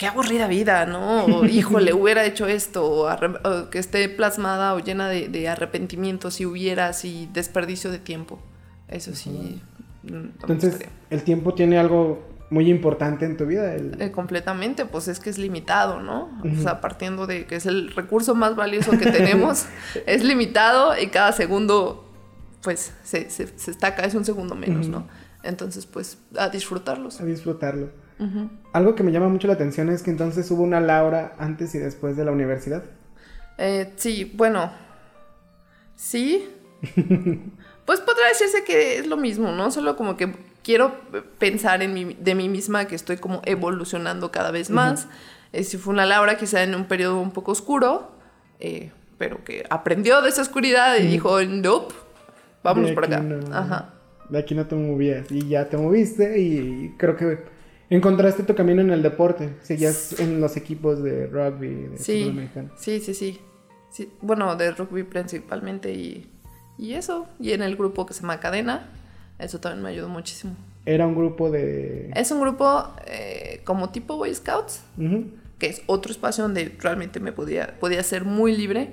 [0.00, 1.26] qué aburrida vida, ¿no?
[1.26, 6.88] O, híjole, hubiera hecho esto, o, que esté plasmada o llena de, arrepentimiento si hubiera
[6.88, 8.40] así desperdicio de tiempo.
[8.88, 9.60] Eso sí.
[10.02, 10.78] Entonces,
[11.10, 13.74] el tiempo tiene algo muy importante en tu vida.
[13.76, 16.30] Eh, completamente, pues es que es limitado, ¿no?
[16.44, 19.66] O sea, partiendo de que es el recurso más valioso que tenemos,
[20.06, 22.12] es limitado y cada segundo,
[22.62, 25.06] pues, se, se, se estaca, es un segundo menos, ¿no?
[25.44, 27.20] Entonces, pues, a disfrutarlos.
[27.20, 27.88] A disfrutarlo.
[28.74, 31.78] Algo que me llama mucho la atención es que entonces hubo una Laura antes y
[31.78, 32.82] después de la universidad.
[33.56, 34.70] Eh, sí, bueno.
[35.94, 36.46] Sí.
[37.86, 39.70] pues podría decirse que es lo mismo, ¿no?
[39.70, 40.94] Solo como que quiero
[41.38, 45.08] pensar en mí, de mí misma que estoy como evolucionando cada vez más.
[45.52, 48.12] Eh, si fue una Laura quizá en un periodo un poco oscuro,
[48.60, 51.94] eh, pero que aprendió de esa oscuridad y dijo, nope,
[52.62, 53.24] vámonos por acá.
[53.52, 53.94] Ajá.
[54.28, 57.38] De aquí no te movías y ya te moviste y creo que
[57.90, 62.48] Encontraste tu camino en el deporte, seguías en los equipos de rugby, de sí.
[62.76, 63.40] Sí, sí, sí,
[63.90, 64.12] sí.
[64.20, 66.30] Bueno, de rugby principalmente y,
[66.78, 67.26] y, eso.
[67.40, 68.88] Y en el grupo que se llama Cadena,
[69.40, 70.54] eso también me ayudó muchísimo.
[70.86, 72.10] ¿Era un grupo de...?
[72.14, 74.82] Es un grupo eh, como tipo Boy Scouts,
[75.58, 78.88] que es otro espacio donde realmente me podía, podía ser muy libre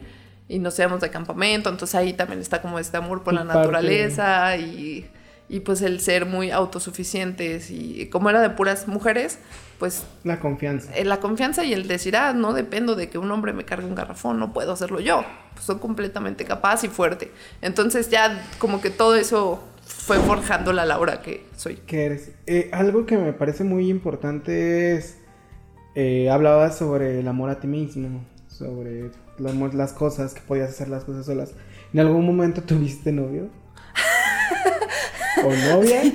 [0.49, 4.57] y nos íbamos de campamento, entonces ahí también está como este amor por la naturaleza
[4.57, 5.09] y
[5.49, 9.39] y pues el ser muy autosuficientes y como era de puras mujeres,
[9.79, 10.03] pues...
[10.23, 10.93] La confianza.
[10.95, 13.85] Eh, la confianza y el decir, ah, no dependo de que un hombre me cargue
[13.85, 15.23] un garrafón, no puedo hacerlo yo.
[15.53, 17.31] Pues soy completamente capaz y fuerte.
[17.61, 19.63] Entonces ya como que todo eso
[20.07, 21.75] fue forjando la Laura que soy.
[21.85, 22.31] ¿Qué eres?
[22.45, 25.17] Eh, algo que me parece muy importante es,
[25.95, 31.03] eh, hablabas sobre el amor a ti mismo, sobre las cosas, que podías hacer las
[31.03, 31.51] cosas solas.
[31.93, 33.49] ¿En algún momento tuviste novio?
[35.43, 36.01] ¿O novia?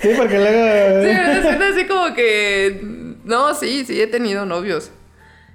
[0.00, 1.02] Sí, porque luego...
[1.02, 3.16] Sí, suena así como que...
[3.24, 4.90] No, sí, sí, he tenido novios.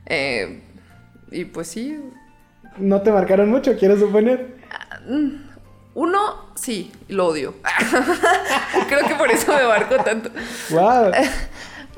[0.05, 0.61] Eh,
[1.31, 1.99] y pues sí.
[2.77, 4.57] ¿No te marcaron mucho, quiero suponer?
[5.07, 5.44] Mm,
[5.95, 6.19] uno,
[6.55, 7.55] sí, lo odio.
[8.87, 10.29] Creo que por eso me marcó tanto.
[10.69, 11.11] Wow.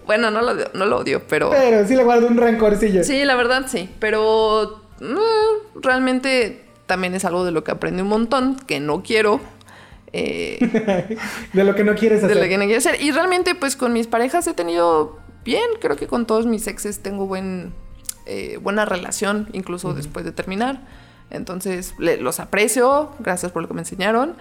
[0.06, 1.50] Bueno, no lo, no lo odio, pero...
[1.50, 3.04] Pero sí le guardo un rancorcillo.
[3.04, 4.82] Sí, la verdad sí, pero...
[5.02, 9.42] Mm, realmente también es algo de lo que aprendí un montón, que no quiero.
[10.14, 11.18] eh,
[11.54, 12.38] de lo que no quieres de hacer.
[12.42, 13.02] lo que no quiero hacer.
[13.02, 17.02] Y realmente, pues con mis parejas he tenido bien, creo que con todos mis exes
[17.04, 17.74] tengo buen,
[18.26, 20.80] eh, buena relación, incluso después de terminar.
[21.30, 24.36] Entonces, le- los aprecio, gracias por lo que me enseñaron.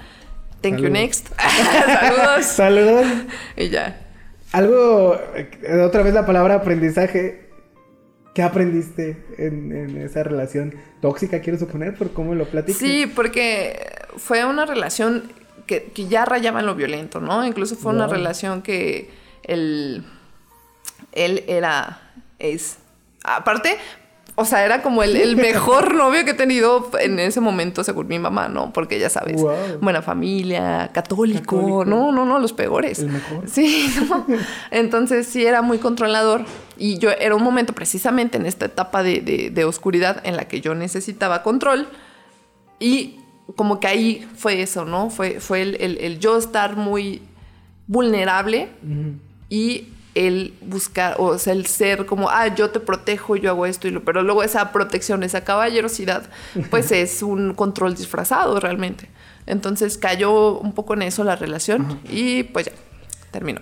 [0.63, 1.29] Thank you, next.
[2.01, 2.47] Saludos.
[2.47, 3.07] Saludos.
[3.57, 4.01] y ya.
[4.53, 7.51] Algo, eh, otra vez la palabra aprendizaje.
[8.35, 12.79] ¿Qué aprendiste en, en esa relación tóxica, quiero suponer, por cómo lo platicas?
[12.79, 13.81] Sí, porque
[14.19, 15.33] fue una relación
[15.67, 17.47] que, que ya rayaba en lo violento, ¿no?
[17.47, 19.11] Incluso fue una relación que
[19.43, 20.05] él,
[21.13, 22.77] él era, es,
[23.25, 23.79] aparte,
[24.39, 28.07] o sea, era como el, el mejor novio que he tenido en ese momento, según
[28.09, 28.73] mi mamá, ¿no?
[28.73, 29.55] Porque ya sabes, Wow.
[29.81, 31.85] buena familia, católico, Católico.
[31.87, 32.99] no, no, no, los peores.
[33.01, 33.49] El mejor.
[33.49, 34.27] Sí, ¿no?
[34.71, 36.45] Entonces sí era muy controlador
[36.79, 40.47] y yo era un momento precisamente en esta etapa de, de- de oscuridad en la
[40.49, 41.89] que yo necesitaba control
[42.79, 43.21] y
[43.57, 45.09] como que ahí fue eso, ¿no?
[45.09, 47.23] Fue, fue el, el- el yo estar muy
[47.87, 48.69] vulnerable
[49.49, 53.87] y el buscar, o sea, el ser como, ah, yo te protejo, yo hago esto
[53.87, 56.31] y lo, pero luego esa protección, esa caballerosidad,
[56.71, 59.09] pues es un control disfrazado realmente.
[59.47, 62.73] Entonces cayó un poco en eso la relación y pues ya,
[63.31, 63.61] terminó.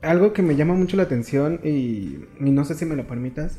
[0.00, 3.58] Algo que me llama mucho la atención y, y no sé si me lo permitas.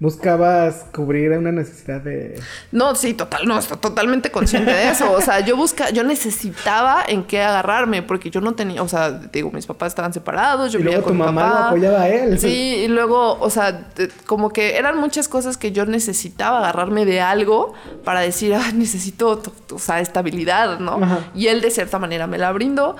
[0.00, 2.40] Buscabas cubrir una necesidad de...
[2.72, 5.12] No, sí, total, no, estoy totalmente consciente de eso.
[5.12, 9.10] O sea, yo busca, yo necesitaba en qué agarrarme porque yo no tenía, o sea,
[9.10, 11.68] digo, mis papás estaban separados, yo y luego tu con mi mamá lo papá.
[11.68, 12.38] apoyaba a él.
[12.38, 13.88] Sí, y luego, o sea,
[14.24, 19.42] como que eran muchas cosas que yo necesitaba agarrarme de algo para decir, ah, necesito,
[19.70, 20.94] o sea, estabilidad, ¿no?
[20.94, 21.30] Ajá.
[21.34, 22.96] Y él de cierta manera me la brindó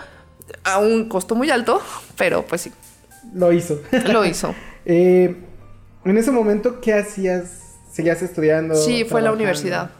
[0.64, 1.80] a un costo muy alto,
[2.18, 2.72] pero pues sí,
[3.32, 3.80] Lo hizo.
[4.06, 4.54] lo hizo.
[4.86, 5.36] Eh,
[6.04, 7.76] en ese momento, ¿qué hacías?
[7.92, 8.74] ¿Seguías estudiando?
[8.74, 9.90] Sí, fue la universidad.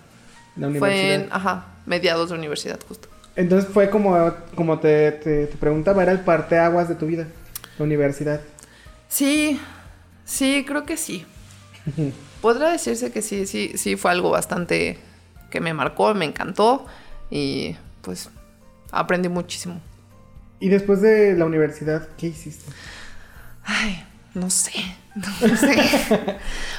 [0.57, 1.15] La Fue universidad.
[1.15, 3.09] en, ajá, mediados de universidad justo.
[3.37, 7.27] Entonces fue como, como te, te, te preguntaba, era el parteaguas de tu vida,
[7.79, 8.41] la universidad.
[9.09, 9.61] Sí,
[10.25, 11.25] sí, creo que sí.
[12.41, 14.99] Podría decirse que sí, sí, sí fue algo bastante
[15.51, 16.87] que me marcó, me encantó
[17.31, 18.31] y pues
[18.93, 19.81] aprendí muchísimo.
[20.59, 22.71] Y después de la universidad, ¿qué hiciste?
[23.65, 24.73] Ay, no sé,
[25.15, 26.39] no sé.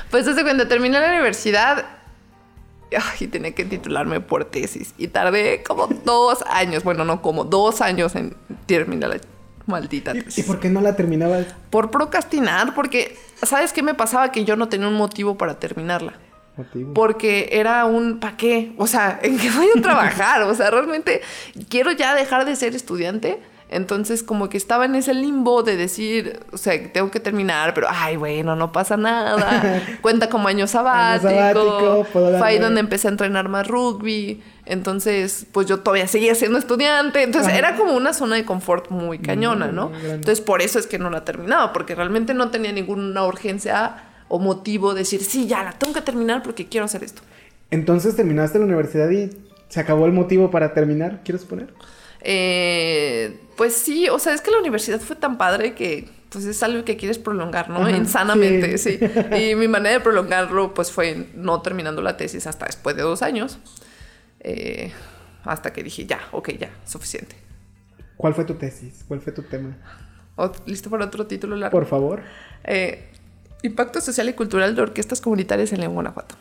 [0.09, 1.85] pues desde cuando terminé la universidad,
[2.91, 7.81] ay, tenía que titularme por tesis y tardé como dos años, bueno, no como dos
[7.81, 9.17] años en terminar la
[9.65, 10.39] maldita ¿Y, tesis.
[10.39, 11.47] y por qué no la terminabas?
[11.69, 14.31] Por procrastinar, porque, ¿sabes qué me pasaba?
[14.31, 16.13] Que yo no tenía un motivo para terminarla.
[16.57, 16.93] Motivo.
[16.93, 18.73] Porque era un ¿pa' qué?
[18.77, 20.43] O sea, ¿en qué voy a trabajar?
[20.43, 21.21] O sea, realmente
[21.69, 23.39] quiero ya dejar de ser estudiante.
[23.71, 27.87] Entonces, como que estaba en ese limbo de decir, o sea, tengo que terminar, pero
[27.89, 29.81] ay, bueno, no pasa nada.
[30.01, 31.29] Cuenta como año sabático.
[31.29, 34.43] sabático, puedo Fue ahí donde empecé a entrenar más rugby.
[34.65, 37.23] Entonces, pues yo todavía seguía siendo estudiante.
[37.23, 37.57] Entonces, Ajá.
[37.57, 39.91] era como una zona de confort muy cañona, Muy ¿no?
[40.03, 44.37] Entonces, por eso es que no la terminaba, porque realmente no tenía ninguna urgencia o
[44.37, 47.21] motivo de decir, sí, ya la tengo que terminar porque quiero hacer esto.
[47.69, 49.29] Entonces terminaste la universidad y
[49.69, 51.73] se acabó el motivo para terminar, quiero suponer.
[52.23, 56.63] Eh, pues sí, o sea, es que la universidad fue tan padre que pues es
[56.63, 57.81] algo que quieres prolongar, ¿no?
[57.81, 58.97] Ajá, Insanamente, sí.
[58.99, 59.05] sí.
[59.51, 63.21] Y mi manera de prolongarlo pues fue no terminando la tesis hasta después de dos
[63.21, 63.59] años.
[64.39, 64.91] Eh,
[65.43, 67.35] hasta que dije, ya, ok, ya, suficiente.
[68.15, 69.03] ¿Cuál fue tu tesis?
[69.07, 69.75] ¿Cuál fue tu tema?
[70.37, 71.77] O- ¿Listo para otro título largo?
[71.77, 72.21] Por favor.
[72.63, 73.07] Eh,
[73.63, 76.35] Impacto social y cultural de orquestas comunitarias en León, Guanajuato.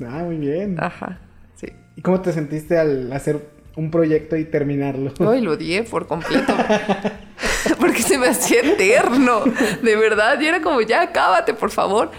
[0.00, 0.76] Ah, muy bien.
[0.78, 1.20] Ajá,
[1.54, 1.68] sí.
[1.94, 3.40] ¿Y cómo te sentiste al hacer
[3.76, 5.12] un proyecto y terminarlo?
[5.20, 6.54] Hoy lo odié por completo.
[7.78, 9.42] Porque se me hacía eterno.
[9.82, 10.40] De verdad.
[10.40, 12.10] Y era como, ya, acábate, por favor.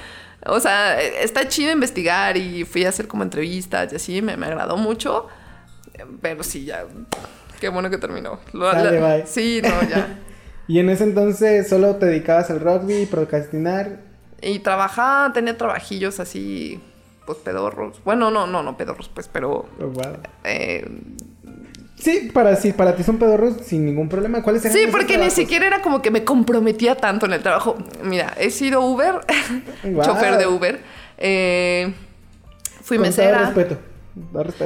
[0.46, 4.22] O sea, está chido investigar y fui a hacer como entrevistas y así.
[4.22, 5.28] Me, me agradó mucho.
[6.22, 6.86] Pero sí, ya.
[7.60, 8.40] Qué bueno que terminó.
[8.54, 9.26] Lo- la- bye.
[9.26, 10.20] Sí, no, ya.
[10.70, 14.02] Y en ese entonces solo te dedicabas al rugby, procrastinar.
[14.42, 16.82] Y trabajaba, tenía trabajillos así,
[17.26, 18.04] pues pedorros.
[18.04, 19.66] Bueno, no, no, no pedorros, pues, pero.
[19.80, 20.18] Oh, wow.
[20.44, 20.86] eh,
[22.00, 24.44] Sí, para, sí, para ti son pedorros sin ningún problema.
[24.44, 27.76] ¿Cuáles eran Sí, porque ni siquiera era como que me comprometía tanto en el trabajo.
[28.04, 29.16] Mira, he sido Uber,
[30.04, 30.80] chofer de Uber.
[31.18, 31.94] eh,
[32.84, 33.38] fui Con mesera.
[33.38, 33.80] Todo respeto.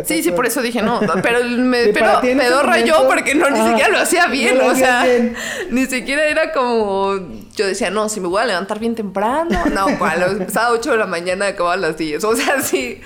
[0.06, 1.00] Sí, sí, por eso dije no.
[1.22, 4.58] Pero me Sí, pero pedorra yo momento- porque no, ni siquiera lo hacía bien.
[4.58, 5.36] No lo o sea, bien.
[5.72, 7.16] ni siquiera era como.
[7.56, 9.66] Yo decía, no, si me voy a levantar bien temprano.
[9.74, 10.16] No, a
[10.72, 12.24] 8 de la mañana, acababa a las 10.
[12.32, 13.02] O sea, sí.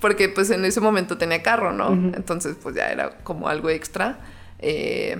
[0.00, 1.92] Porque pues en ese momento tenía carro, ¿no?
[1.92, 4.18] Entonces, pues ya era como algo extra.
[4.58, 5.18] Eh,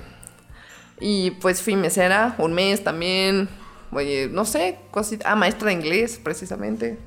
[1.00, 3.48] y pues fui mesera un mes también.
[3.92, 5.30] Oye, no sé, cosita.
[5.30, 6.98] Ah, maestra de inglés, precisamente.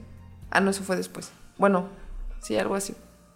[0.52, 1.32] Ah, no, eso fue después.
[1.58, 1.88] Bueno,
[2.42, 2.94] sí, algo así.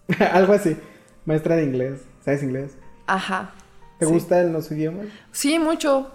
[0.32, 0.78] Algo así.
[1.26, 2.02] Maestra de inglés.
[2.24, 2.78] ¿Sabes inglés?
[3.06, 3.52] Ajá.
[4.00, 4.12] ¿Te sí.
[4.12, 5.08] gustan los idiomas?
[5.32, 6.12] Sí, mucho.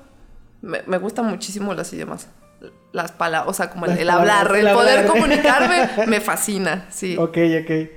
[0.60, 2.28] Me, me gustan muchísimo los idiomas.
[2.92, 7.16] Las palabras, o sea, como el, hablar, el poder comunicarme, me fascina, sí.
[7.18, 7.88] Ok, ok.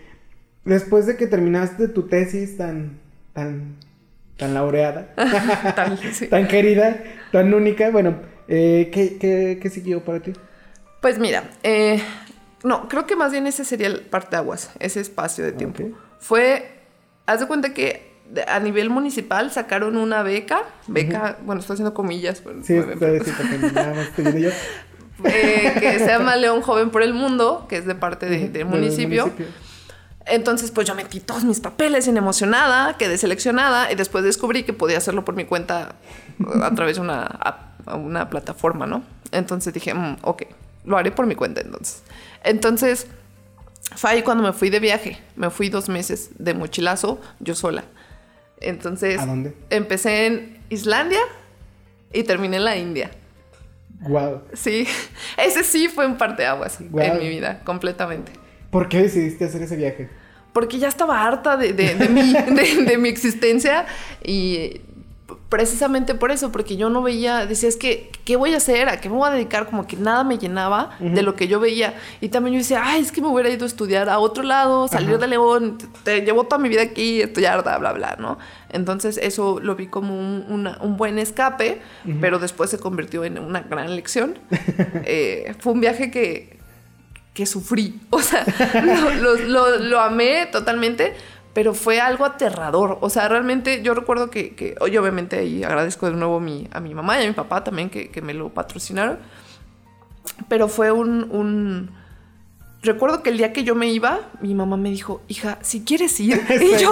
[0.63, 2.97] Después de que terminaste tu tesis tan,
[3.33, 3.75] tan,
[4.37, 5.13] tan laureada,
[6.13, 6.27] sí.
[6.27, 8.15] tan querida, tan única, bueno,
[8.47, 10.33] eh, ¿qué, qué, qué siguió para ti?
[11.01, 12.01] Pues mira, eh,
[12.63, 15.83] no, creo que más bien ese sería el parteaguas, ese espacio de tiempo.
[16.19, 16.79] Fue,
[17.25, 18.13] haz de cuenta que
[18.47, 24.37] a nivel municipal sacaron una beca, beca, bueno, estoy haciendo comillas, pero Sí, estoy viendo
[24.39, 24.49] yo.
[25.25, 28.51] eh, que se llama León Joven por el Mundo, que es de parte de- del
[28.53, 29.31] del municipio.
[30.27, 34.73] Entonces, pues yo metí todos mis papeles bien emocionada, quedé seleccionada y después descubrí que
[34.73, 35.95] podía hacerlo por mi cuenta
[36.63, 37.63] a través de una,
[37.93, 39.03] una plataforma, ¿no?
[39.31, 40.43] Entonces dije, "Mm, ok,
[40.85, 42.03] lo haré por mi cuenta entonces.
[42.43, 43.07] Entonces,
[43.95, 45.17] fue ahí cuando me fui de viaje.
[45.35, 47.83] Me fui dos meses de mochilazo, yo sola.
[48.61, 49.55] Entonces, ¿A dónde?
[49.69, 51.19] empecé en Islandia
[52.13, 53.11] y terminé en la India.
[54.01, 54.41] Wow.
[54.53, 54.87] Sí,
[55.37, 57.05] ese sí fue un parteaguas Guau.
[57.05, 58.31] en mi vida, completamente.
[58.69, 60.09] ¿Por qué decidiste hacer ese viaje?
[60.53, 62.31] porque ya estaba harta de, de, de mi,
[62.85, 63.85] de mi existencia
[64.23, 64.79] y
[65.49, 68.89] precisamente por eso, porque yo no veía, decía, es que, ¿qué voy a hacer?
[68.89, 69.67] ¿A qué me voy a dedicar?
[69.67, 71.93] Como que nada me llenaba de lo que yo veía.
[72.19, 74.87] Y también yo decía, ay, es que me hubiera ido a estudiar a otro lado,
[74.87, 75.17] salir Ajá.
[75.19, 78.37] de León, te, te llevo toda mi vida aquí, estoy harta, bla, bla, ¿no?
[78.71, 81.81] Entonces eso lo vi como un, una- un buen escape,
[82.19, 84.37] pero después se convirtió en una gran lección.
[85.07, 86.57] Eh, fue un viaje que,
[87.33, 87.99] que sufrí.
[88.09, 88.43] O sea,
[88.83, 91.13] lo, lo- lo- lo amé totalmente,
[91.55, 92.97] pero fue algo aterrador.
[93.01, 96.67] O sea, realmente yo recuerdo que, que oye, obviamente ahí agradezco de nuevo a mi,
[96.71, 99.17] a mi mamá y a mi papá también que, que me lo patrocinaron.
[100.49, 102.05] Pero fue un, un-
[102.81, 106.19] Recuerdo que el día que yo me iba, mi mamá me dijo, hija, si quieres
[106.19, 106.39] ir.
[106.61, 106.91] Y yo,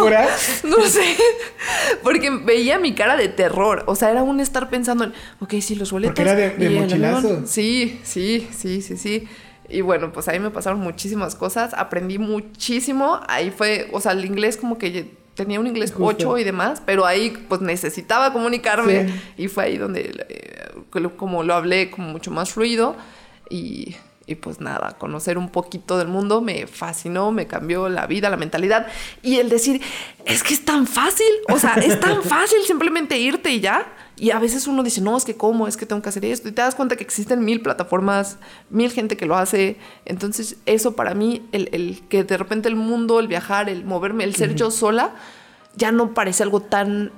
[0.64, 1.16] no sé,
[2.02, 3.84] porque veía mi cara de terror.
[3.86, 6.16] O sea, era un estar pensando en, ok, sí, los boletos.
[6.16, 7.28] Porque era de- de mochilazo.
[7.46, 9.28] Sí, sí, sí, sí, sí.
[9.70, 13.20] Y bueno, pues ahí me pasaron muchísimas cosas, aprendí muchísimo.
[13.28, 16.30] Ahí fue, o sea, el inglés como que tenía un inglés Justo.
[16.30, 19.22] 8 y demás, pero ahí pues necesitaba comunicarme Sí.
[19.38, 22.96] y fue ahí donde eh, como lo hablé como mucho más fluido
[23.50, 23.96] y,
[24.26, 28.38] y pues nada, conocer un poquito del mundo me fascinó, me cambió la vida, la
[28.38, 28.88] mentalidad
[29.22, 29.82] y el decir,
[30.26, 33.86] es que es tan fácil, o sea, es tan fácil simplemente irte y ya.
[34.16, 36.48] Y a veces uno dice, no, es que cómo, es que tengo que hacer esto.
[36.48, 38.38] Y te das cuenta que existen mil plataformas,
[38.70, 39.78] mil gente que lo hace.
[40.06, 44.24] Entonces, eso para mí, el, el que de repente el mundo, el viajar, el moverme,
[44.24, 45.16] el ser yo sola,
[45.76, 47.12] ya no parece algo tan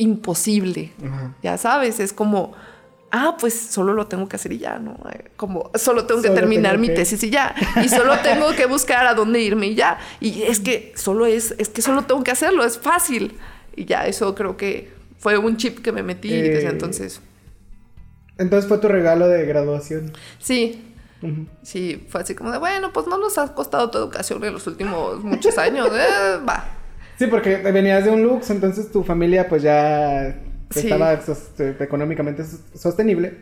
[0.00, 0.92] imposible.
[1.42, 2.52] Ya sabes, es como,
[3.12, 4.96] ah, pues solo lo tengo que hacer y ya, ¿no?
[5.12, 7.54] Eh, Como, solo tengo que Solo terminar tengo mi que- tesis y ya.
[7.82, 9.98] Y solo tengo que buscar a dónde irme y ya.
[10.20, 13.36] Y es que solo es, es que solo tengo que hacerlo, es fácil.
[13.76, 17.20] Y ya, eso creo que fue un chip que me metí Eh, desde entonces.
[18.38, 20.12] Entonces fue tu regalo de graduación.
[20.38, 20.82] Sí,
[21.62, 24.66] sí, fue así como de, bueno, pues no nos ha costado tu educación en los
[24.66, 26.64] últimos muchos años, eh, va.
[27.18, 30.80] Sí, porque venías de un Lux, entonces tu familia pues ya Sí.
[30.80, 33.38] estaba sos- económicamente sos- sostenible.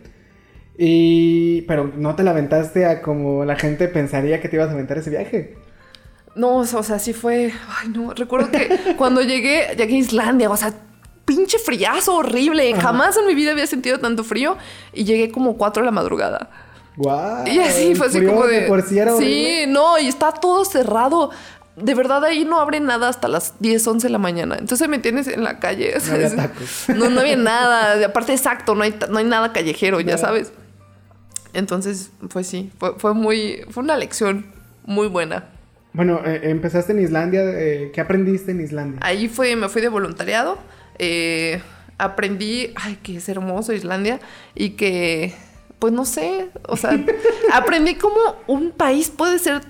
[0.77, 1.63] Y...
[1.63, 4.99] Pero no te la aventaste a como la gente pensaría que te ibas a aventar
[4.99, 5.57] ese viaje.
[6.35, 7.53] No, o sea, sí fue.
[7.81, 8.15] Ay, no.
[8.15, 10.73] Recuerdo que cuando llegué, llegué a Islandia, o sea,
[11.25, 12.73] pinche friazo horrible.
[12.73, 12.81] Ajá.
[12.81, 14.57] Jamás en mi vida había sentido tanto frío
[14.93, 16.49] y llegué como 4 de la madrugada.
[16.97, 17.47] Guau.
[17.47, 18.63] Y así fue así como de.
[18.63, 21.31] por sí sí, no, y está todo cerrado.
[21.83, 24.57] De verdad, ahí no abre nada hasta las 10, 11 de la mañana.
[24.59, 25.95] Entonces me tienes en la calle.
[25.97, 26.85] o sea, había tacos.
[26.89, 28.05] No, no había nada.
[28.07, 30.53] Aparte, exacto, no hay, no hay nada callejero, ya sabes.
[31.55, 33.65] Entonces, pues sí, fue, fue muy.
[33.71, 34.47] Fue una lección
[34.85, 35.47] muy buena.
[35.93, 37.41] Bueno, eh, empezaste en Islandia.
[37.45, 39.01] eh, ¿Qué aprendiste en Islandia?
[39.03, 40.59] Ahí fue, me fui de voluntariado.
[40.99, 41.61] eh,
[42.01, 44.21] aprendí, ay, que es hermoso Islandia
[44.55, 45.35] y que,
[45.81, 46.97] pues no sé, o sea,
[47.53, 49.63] aprendí cómo un país puede ser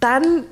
[0.00, 0.46] tan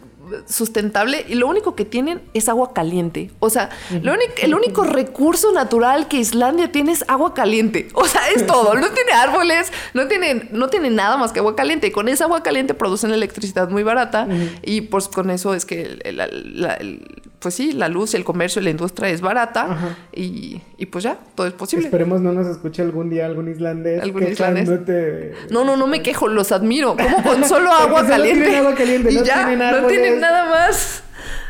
[0.47, 3.31] sustentable y lo único que tienen es agua caliente.
[3.41, 3.71] O sea,
[4.03, 7.89] lo el único recurso natural que Islandia tiene es agua caliente.
[7.95, 8.75] O sea, es todo.
[8.75, 11.87] No tiene árboles, no tiene, no tiene nada más que agua caliente.
[11.89, 14.27] Y con esa agua caliente producen electricidad muy barata
[14.63, 18.23] y pues con eso es que, el- el- la- el- pues sí, la luz, el
[18.23, 21.87] comercio, la industria es barata y, y pues ya, todo es posible.
[21.87, 24.03] Esperemos no nos escuche algún día algún islandés.
[24.03, 24.69] Algún islandés.
[24.69, 25.33] quejándote.
[25.51, 26.97] No, no, no me quejo, los admiro.
[26.97, 28.45] Como con solo agua caliente.
[28.45, 29.89] tienen agua caliente, y no ya, tienen no árboles.
[29.89, 31.03] tienen nada más.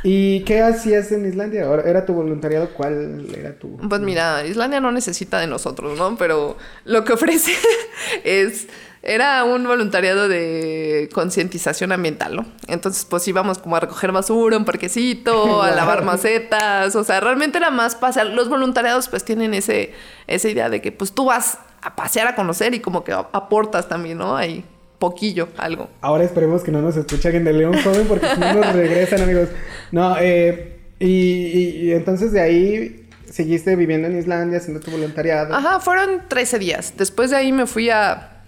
[0.03, 1.67] ¿Y qué hacías en Islandia?
[1.85, 2.71] ¿Era tu voluntariado?
[2.71, 3.77] ¿Cuál era tu...?
[3.77, 6.17] Pues mira, Islandia no necesita de nosotros, ¿no?
[6.17, 7.53] Pero lo que ofrece
[8.25, 8.69] es
[9.03, 12.45] Era un voluntariado de concientización ambiental, ¿no?
[12.69, 17.59] Entonces, pues íbamos como a recoger basura, un parquecito, a lavar macetas, o sea, realmente
[17.59, 18.27] era más pasear.
[18.27, 19.93] Los voluntariados pues tienen ese,
[20.27, 23.89] esa idea de que pues tú vas a pasear a conocer y como que aportas
[23.89, 24.37] también, ¿no?
[24.37, 24.65] Ahí
[24.99, 25.89] poquillo, algo.
[26.03, 29.23] Ahora esperemos que no nos escuche alguien de León Joven porque si no nos regresan,
[29.23, 29.49] amigos.
[29.91, 35.55] No, eh, y, y entonces de ahí seguiste viviendo en Islandia, haciendo tu voluntariado.
[35.55, 36.95] Ajá, fueron 13 días.
[36.99, 38.40] Después de ahí me fui a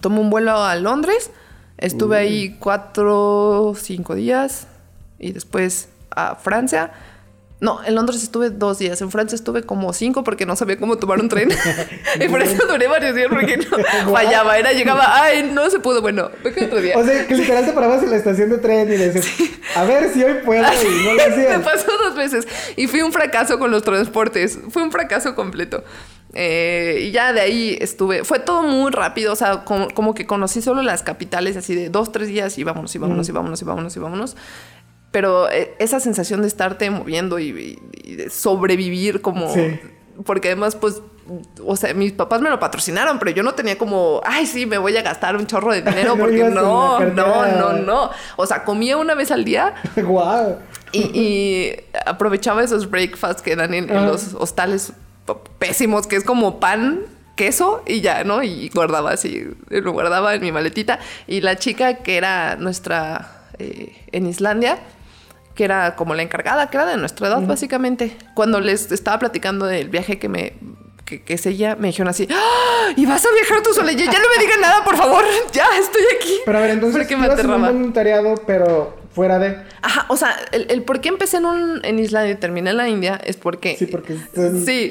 [0.00, 1.30] tomé un vuelo a Londres,
[1.78, 4.66] estuve ahí cuatro, cinco días
[5.18, 6.92] y después a Francia.
[7.60, 10.96] No, en Londres estuve dos días, en Francia estuve como cinco porque no sabía cómo
[10.96, 11.50] tomar un tren.
[12.18, 13.64] y por eso duré varios días porque no
[14.12, 16.96] fallaba, era, llegaba, ay, no se pudo, bueno, ve otro día.
[16.96, 19.26] O sea, que literal te parabas en la estación de tren y decías,
[19.76, 21.58] a ver si hoy puedo y no lo hacías.
[21.58, 25.84] Me pasó dos veces y fui un fracaso con los transportes, fue un fracaso completo.
[26.32, 30.62] Eh, y ya de ahí estuve, fue todo muy rápido, o sea, como, que conocí
[30.62, 33.64] solo las capitales así de dos, tres días y vámonos, y vámonos, y vámonos, y
[33.64, 34.36] vámonos, y vámonos.
[35.10, 39.52] Pero eh, esa sensación de estarte moviendo y, de sobrevivir como...
[40.24, 41.00] Porque además, pues,
[41.64, 44.78] o sea, mis papás me lo patrocinaron, pero yo no tenía como, ay, sí, me
[44.78, 48.10] voy a gastar un chorro de dinero, porque no, no, no, no.
[48.36, 49.74] O sea, comía una vez al día.
[49.96, 50.56] ¡Guau!
[50.92, 51.72] Y,
[52.04, 54.92] aprovechaba esos breakfasts que dan en los hostales
[55.58, 57.00] pésimos, que es como pan
[57.36, 58.42] queso y ya, ¿no?
[58.42, 60.98] Y guardaba así, lo guardaba en mi maletita.
[61.26, 64.78] Y la chica que era nuestra eh, en Islandia,
[65.60, 69.66] que era como la encargada, que era de nuestra edad, básicamente, cuando les estaba platicando
[69.66, 70.54] del viaje que me
[71.04, 72.94] que, que ella, me dijeron así, ¡Ah!
[72.96, 73.92] ¿y vas a viajar tú sola?
[73.92, 76.38] Ya, ya no me digan nada, por favor, ya estoy aquí.
[76.46, 77.56] Pero a ver, entonces, Porque me aterraba.
[77.68, 79.58] un voluntariado, pero fuera de.
[79.82, 82.88] Ajá, o sea, el, por qué empecé en, un, en Islandia y terminé en la
[82.88, 83.76] India es porque.
[83.76, 84.16] Sí, porque
[84.64, 84.90] sí.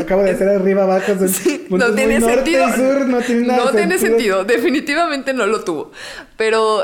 [0.00, 1.12] acabo de hacer arriba, abajo.
[1.68, 2.66] no tiene sentido.
[3.06, 4.44] no tiene nada No tiene sentido.
[4.44, 5.92] Definitivamente no lo tuvo.
[6.38, 6.82] Pero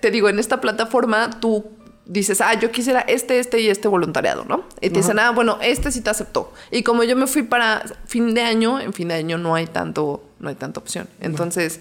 [0.00, 1.73] te digo, en esta plataforma tú
[2.06, 4.64] dices, ah, yo quisiera este, este y este voluntariado, ¿no?
[4.80, 6.52] Y te dicen, ah, bueno, este sí te aceptó.
[6.70, 9.66] Y como yo me fui para fin de año, en fin de año no hay
[9.66, 11.08] tanto, no hay tanta opción.
[11.20, 11.80] Entonces.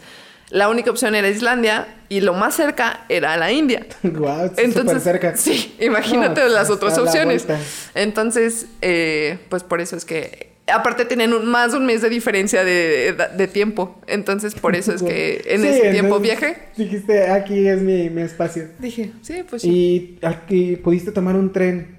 [0.50, 3.88] La única opción era Islandia y lo más cerca era la India.
[4.04, 5.36] Wow, Entonces, cerca.
[5.36, 7.48] Sí, imagínate las otras opciones.
[7.96, 12.64] Entonces, eh, pues por eso es que aparte tienen más de un mes de diferencia
[12.64, 14.00] de, tiempo.
[14.08, 16.70] Entonces, por eso es que en ese tiempo viajé.
[16.78, 18.70] Dijiste, aquí es mi, mi, espacio.
[18.80, 20.20] Dije, sí, pues sí.
[20.22, 21.98] Y aquí pudiste tomar un tren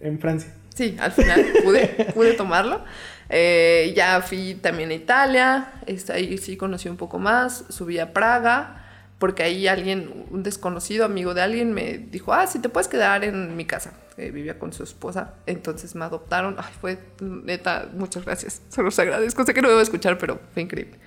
[0.00, 0.52] en Francia.
[0.74, 2.82] Sí, al final pude, pude tomarlo.
[3.28, 5.72] Eh, ya fui también a Italia,
[6.12, 8.84] ahí sí conocí un poco más, subí a Praga,
[9.20, 13.22] porque ahí alguien, un desconocido amigo de alguien me dijo, ah, sí, te puedes quedar
[13.22, 13.92] en mi casa.
[14.28, 16.56] Vivía con su esposa, entonces me adoptaron.
[16.58, 20.18] Ay, fue neta, muchas gracias, se los agradezco, sé que no me voy a escuchar,
[20.18, 20.98] pero fue increíble.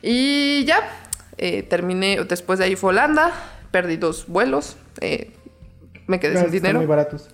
[0.00, 0.80] Y ya,
[1.36, 3.32] eh, terminé, después de ahí fue Holanda,
[3.70, 5.32] perdí dos vuelos, eh,
[6.06, 6.78] me quedé sin dinero.
[6.78, 7.28] muy baratos.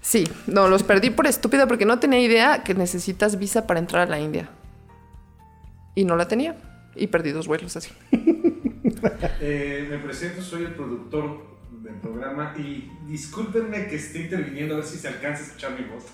[0.00, 4.06] Sí, no, los perdí por estúpida porque no tenía idea que necesitas visa para entrar
[4.06, 4.48] a la India.
[5.94, 6.56] Y no la tenía.
[6.94, 7.90] Y perdí dos vuelos así.
[9.40, 11.47] Eh, me presento, soy el productor
[11.82, 15.84] del programa y discúlpenme que esté interviniendo a ver si se alcanza a escuchar mi
[15.84, 16.04] voz.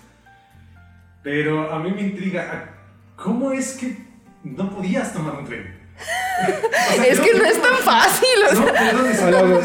[1.23, 2.69] Pero a mí me intriga,
[3.15, 3.97] ¿cómo es que
[4.43, 5.75] no podías tomar un tren?
[7.07, 8.27] es que no es tan fácil.
[9.23, 9.61] Hola, Hugo.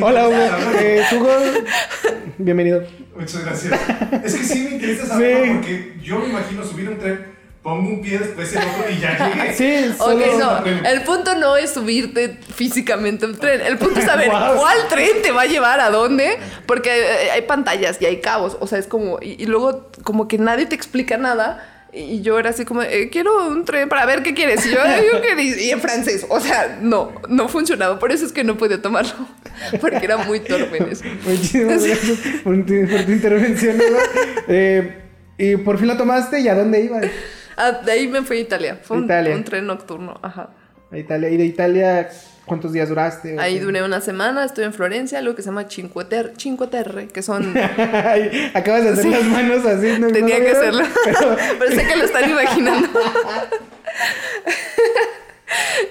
[0.06, 0.70] Hola, Hugo.
[0.80, 1.04] Eh,
[2.38, 2.84] bienvenido.
[3.14, 3.80] Muchas gracias.
[4.24, 7.33] Es que sí me interesa saber porque yo me imagino subir un tren,
[7.64, 9.54] pongo un pie, después el otro y ya llegué.
[9.54, 10.88] Sí, solo okay, no.
[10.88, 13.60] El punto no es subirte físicamente un tren.
[13.62, 16.38] El punto es saber cuál tren te va a llevar a dónde.
[16.66, 16.90] Porque
[17.32, 18.56] hay pantallas y hay cabos.
[18.60, 19.18] O sea, es como.
[19.20, 23.46] y luego, como que nadie te explica nada y yo era así como, eh, quiero
[23.46, 24.66] un tren para ver qué quieres.
[24.66, 24.78] Y yo,
[25.38, 26.26] y en francés.
[26.28, 28.00] O sea, no, no funcionaba.
[28.00, 29.12] Por eso es que no podía tomarlo.
[29.80, 31.04] Porque era muy torpe en eso.
[31.24, 33.76] Muchísimas gracias por, tu, intervención.
[34.46, 35.00] Eh,
[35.38, 36.40] y por fin lo tomaste.
[36.40, 37.06] ¿Y a dónde ibas?
[37.56, 38.80] Ah, de ahí me fui a Italia.
[38.82, 40.18] Fue un, un tren nocturno.
[40.22, 40.50] Ajá.
[40.90, 41.30] A Italia.
[41.30, 42.08] ¿Y de Italia
[42.46, 43.40] ¿Cuántos días duraste?
[43.40, 47.54] Ahí duré una semana, estuve en Florencia, algo que se llama Cinque Terre, que son...
[48.54, 49.98] Acabas de hacer las manos así.
[49.98, 50.08] ¿no?
[50.08, 50.84] Tenía que hacerlo,
[51.58, 51.70] pero...
[51.70, 52.88] sé que lo están imaginando.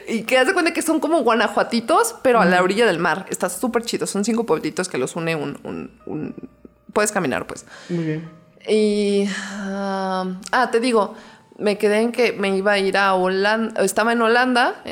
[0.08, 3.26] y que hace cuenta que son como guanajuatitos, pero a la orilla del mar.
[3.30, 4.06] Está súper chido.
[4.06, 6.36] Son cinco pueblitos que los une un, un,
[6.92, 7.66] Puedes caminar, pues.
[7.90, 8.30] Muy bien.
[8.68, 9.28] Y...
[9.36, 11.16] ah, ah te digo
[11.58, 14.84] me quedé en que me iba a ir a Holanda, estaba en Holanda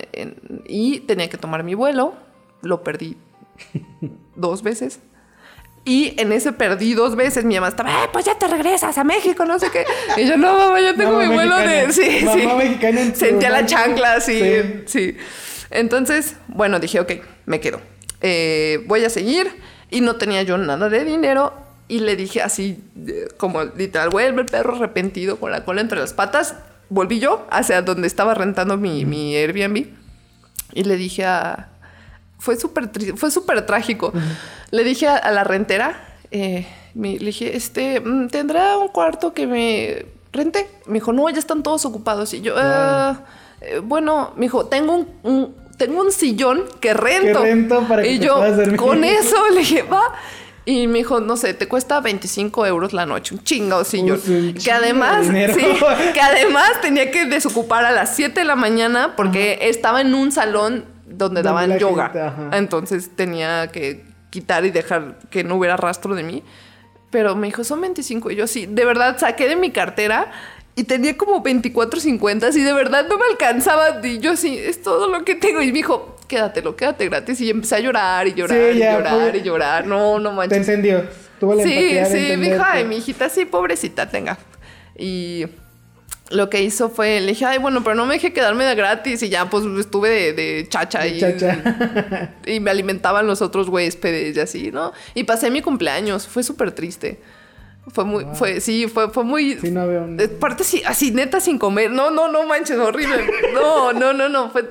[0.66, 2.14] y tenía que tomar mi vuelo,
[2.62, 3.18] lo perdí
[4.36, 5.00] dos veces.
[5.84, 7.44] Y en ese perdí dos veces.
[7.44, 9.84] Mi mamá estaba, "Eh, pues ya te regresas a México, no sé qué.
[10.16, 11.92] Y yo, no, mamá, ya tengo Mamá mi vuelo de.
[11.92, 12.48] Sí, Mamá sí.
[12.58, 14.84] mexicana en Sentía la chancla, sí, Sí.
[14.86, 15.18] sí.
[15.72, 17.14] Entonces, bueno, dije, ok,
[17.48, 17.82] me quedo.
[18.22, 19.52] Eh, voy a seguir.
[19.90, 21.52] Y no tenía yo nada de dinero.
[21.92, 26.00] Y le dije así, eh, como literal, vuelve el perro arrepentido con la cola entre
[26.00, 26.56] las patas.
[26.90, 29.88] Volví yo hacia donde estaba rentando mi, mi Airbnb.
[30.74, 31.68] Y le dije a...
[32.40, 34.14] Fue súper fue súper trágico.
[34.72, 36.66] Le dije a, a la rentera, eh,
[36.96, 40.68] me- le dije, este, mm, ¿tendrá un cuarto que me rente?
[40.88, 42.34] Me dijo, no, ya están todos ocupados.
[42.34, 43.20] Y yo, "Ah,
[43.60, 47.42] eh, bueno, me dijo, tengo un, un- tengo un sillón que rento.
[47.44, 48.38] Que rento para que y yo,
[48.78, 50.04] con eso, le dije, va.
[50.66, 54.20] Y me dijo, no sé, te cuesta 25 euros la noche, un chingado sillón.
[54.20, 55.66] Pues, un que chingo de además, sí,
[56.14, 60.32] que además tenía que desocupar a las 7 de la mañana porque estaba en un
[60.32, 62.06] salón donde daban yoga.
[62.06, 62.50] gente, ajá.
[62.54, 66.44] Entonces tenía que quitar y dejar que no hubiera rastro de mí.
[67.10, 68.32] Pero me dijo, son 25.
[68.32, 70.32] Y yo sí, de verdad saqué de mi cartera
[70.76, 74.00] y tenía como 24.50 y de verdad no me alcanzaba.
[74.06, 75.62] Y yo sí, es todo lo que tengo.
[75.62, 77.40] Y me dijo, quédatelo, quédate gratis.
[77.42, 79.86] Y empecé a llorar y llorar Sí, y ya, llorar y llorar.
[79.86, 80.58] No, no Te manches.
[80.60, 81.04] entendió.
[81.40, 82.64] Tuvo la Sí, sí, entenderte.
[82.66, 84.38] ay, mi hijita, sí, pobrecita, tenga.
[84.98, 85.46] Y
[86.30, 89.22] lo que hizo fue, le dije, ay, bueno, pero no me dejé quedarme de gratis
[89.24, 92.34] y ya, pues estuve de, de chacha De y, chacha.
[92.46, 94.94] y me alimentaban los otros huéspedes y así, ¿no?
[95.14, 97.20] Y pasé mi cumpleaños, fue súper triste.
[97.88, 98.36] Fue muy, Wow.
[98.36, 99.56] fue, sí, fue, fue muy...
[99.60, 101.90] Sí, no veo un- de parte sí, así neta sin comer.
[101.90, 103.26] No, no, no manches, horrible.
[103.54, 104.70] No, no, no, no, fue...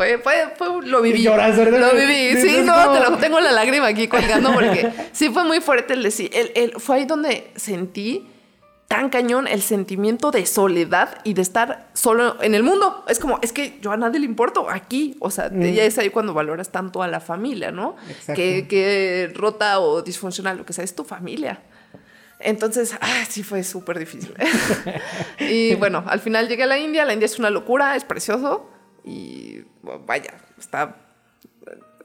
[0.00, 1.24] Fue, fue, fue, lo viví.
[1.24, 1.34] Lo
[1.94, 2.40] viví.
[2.40, 6.02] Sí, no, te lo tengo la lágrima aquí colgando porque sí fue muy fuerte el
[6.02, 6.30] decir.
[6.32, 8.26] El, el- fue ahí donde sentí
[8.88, 13.04] tan cañón el sentimiento de soledad y de estar solo en el mundo.
[13.08, 15.16] Es como, es que yo a nadie le importo aquí.
[15.20, 15.64] O sea, Mm.
[15.74, 17.94] ya es ahí cuando valoras tanto a la familia, ¿no?
[18.34, 21.60] Que, que rota o disfuncional, lo que sea, es tu familia.
[22.38, 24.32] Entonces, ah, sí fue súper difícil.
[25.38, 27.04] y bueno, al final llegué a la India.
[27.04, 28.70] La India es una locura, es precioso.
[29.04, 29.59] Y
[30.06, 30.96] vaya, está...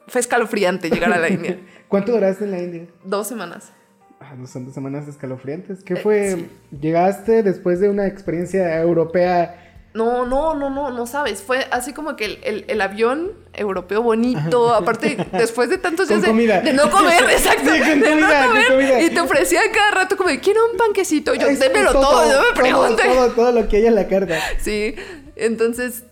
[0.07, 1.57] Fue escalofriante llegar a la India.
[1.88, 2.86] ¿Cuánto duraste en la India?
[3.03, 3.71] Dos semanas.
[4.19, 5.84] Ah, no son dos semanas escalofriantes.
[5.84, 6.32] ¿Qué Eh, fue?
[6.36, 6.49] sí.
[6.80, 9.61] ¿Llegaste después de una experiencia europea?
[9.95, 11.41] No, no, no, no, no sabes.
[11.41, 14.73] Fue así como que el, el- el avión europeo bonito.
[14.76, 16.61] Aparte, después de tantos días de, comida.
[16.61, 17.71] de no comer, exacto.
[17.73, 18.67] Sí, con de comida, no con comer.
[18.67, 19.01] comida.
[19.01, 21.34] Y te ofrecía cada rato como, de, quiero un panquecito.
[21.34, 23.03] Yo, Es démelo todo, no me pregunte.
[23.03, 24.36] Todo, todo, todo lo que hay en la carta.
[24.59, 24.95] Sí,
[25.36, 26.03] entonces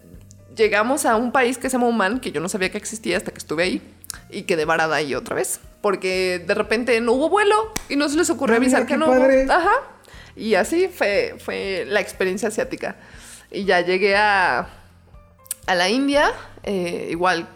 [0.56, 3.32] llegamos a un país que se llama Oman, que yo no sabía que existía hasta
[3.32, 3.82] que estuve ahí
[4.30, 8.18] y quedé varada ahí otra vez, porque de repente no hubo vuelo y no se
[8.18, 9.46] les ocurrió Ah, mira, avisar que no padre.
[9.46, 9.54] hubo.
[9.54, 9.74] Ajá.
[10.36, 12.96] Y así fue, fue la experiencia asiática.
[13.52, 14.68] Y ya llegué a,
[15.68, 16.32] a la India,
[16.64, 17.48] eh, igual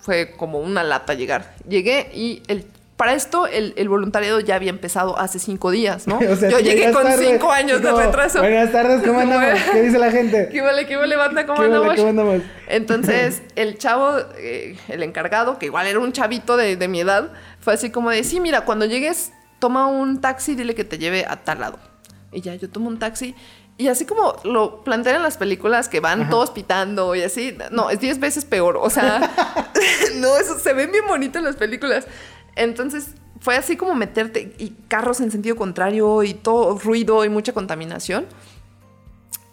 [0.00, 1.54] fue como una lata llegar.
[1.68, 2.66] Llegué y el,
[2.96, 6.18] para esto el, el voluntariado ya había empezado hace cinco días, ¿no?
[6.30, 8.40] O sea, yo llegué con cinco años de retraso.
[8.40, 9.60] Buenas tardes, ¿cómo andamos?
[9.72, 10.48] ¿Qué dice la gente?
[10.52, 11.46] ¿Qué vale, qué vale, banda?
[11.46, 11.96] ¿Cómo ¿Qué vale, andamos?
[11.96, 12.42] ¿Cómo andamos?
[12.68, 17.32] Entonces, el chavo, eh, el encargado, que igual era un chavito de, de mi edad,
[17.60, 21.26] fue así como de, sí, mira, cuando llegues, toma un taxi, dile que te lleve
[21.28, 21.78] a tal lado.
[22.32, 23.34] Y ya, yo tomo un taxi.
[23.78, 27.90] Y así como lo plantean en las películas que van todos pitando y así, no,
[27.90, 28.78] es 10 veces peor.
[28.78, 29.30] O sea,
[30.16, 32.06] no, eso se ven bien bonito en las películas.
[32.56, 37.52] Entonces, fue así como meterte y carros en sentido contrario y todo ruido y mucha
[37.52, 38.26] contaminación.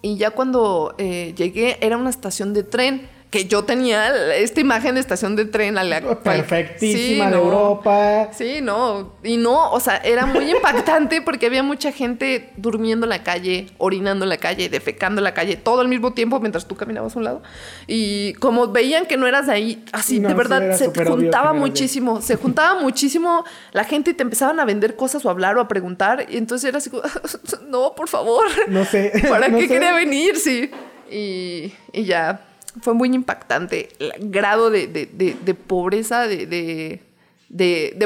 [0.02, 4.94] Y ya cuando eh, llegué era una estación de tren, que yo tenía esta imagen
[4.94, 5.76] de estación de tren.
[5.76, 7.42] a la- Perfectísima Sí, de no.
[7.42, 8.28] Europa.
[8.32, 13.10] Sí, no, y no, o sea, era muy impactante porque había mucha gente durmiendo en
[13.10, 16.66] la calle, orinando en la calle, defecando en la calle, todo al mismo tiempo mientras
[16.66, 17.42] tú caminabas a un lado.
[17.88, 20.86] Y como veían que no eras de ahí, así, No, de sí, verdad, era se
[20.94, 25.32] juntaba muchísimo, se juntaba muchísimo la gente y te empezaban a vender cosas o a
[25.32, 26.26] hablar o a preguntar.
[26.30, 27.02] Y entonces era así como,
[27.66, 28.44] no, por favor.
[28.68, 29.10] No sé.
[29.28, 29.74] ¿Para no qué sé.
[29.74, 30.36] quería venir?
[30.36, 30.70] Sí.
[31.10, 32.40] Y, y ya,
[32.80, 36.46] fue muy impactante el grado de, de- de- de pobreza, de,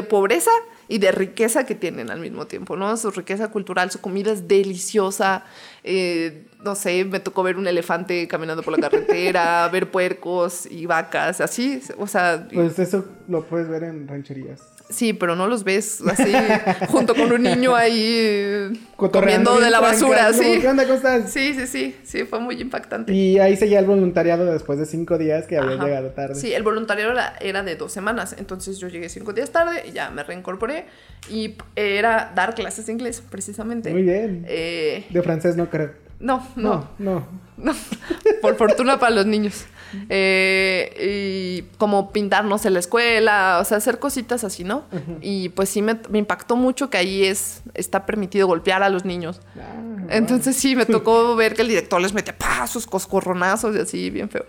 [0.03, 0.51] pobreza
[0.87, 2.95] y de riqueza que tienen al mismo tiempo, ¿no?
[2.97, 5.43] Su riqueza cultural, su comida es deliciosa.
[5.83, 10.85] eh, no sé, me tocó ver un elefante caminando por la carretera, ver puercos y
[10.87, 14.61] vacas, así, o sea, Pues eso lo puedes ver en rancherías.
[14.89, 16.31] Sí, pero no los ves así
[16.87, 20.59] junto con un niño ahí Cotorreando comiendo de la basura, sí.
[21.27, 23.13] Sí, sí, sí, sí, fue muy impactante.
[23.13, 26.35] Y ahí seguía el voluntariado después de cinco días que había llegado tarde.
[26.35, 29.91] Sí, el voluntariado era, era de dos semanas, entonces yo llegué cinco días tarde y
[29.91, 30.85] ya me reincorporé
[31.29, 33.91] y era dar clases de inglés, precisamente.
[33.91, 34.45] Muy bien.
[34.47, 35.91] Eh, De francés no creo.
[36.19, 37.27] no, no, No, no.
[37.73, 37.75] no,
[38.41, 39.65] por fortuna para los niños.
[40.09, 44.83] Eh, y como pintarnos en la escuela, o sea, hacer cositas así, ¿no?
[45.21, 49.05] Y pues sí me, me, impactó mucho que ahí es, está permitido golpear a los
[49.05, 49.41] niños.
[49.57, 53.79] Ah, Entonces sí, me tocó ver que el director les mete pa, sus coscorronazos y
[53.79, 54.45] así, bien feo.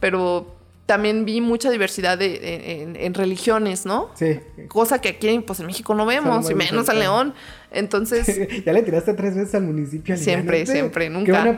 [0.00, 0.58] Pero
[0.88, 4.08] también vi mucha diversidad de, en, religiones, ¿no?
[4.14, 4.40] Sí.
[4.68, 7.34] Cosa que aquí pues, en México no vemos, y menos en León.
[7.70, 8.26] Entonces...
[8.64, 10.16] ¿Ya le tiraste tres veces al municipio?
[10.16, 11.54] Siempre, siempre, nunca.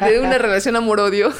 [0.00, 1.32] ¿Qué de una relación amor-odio.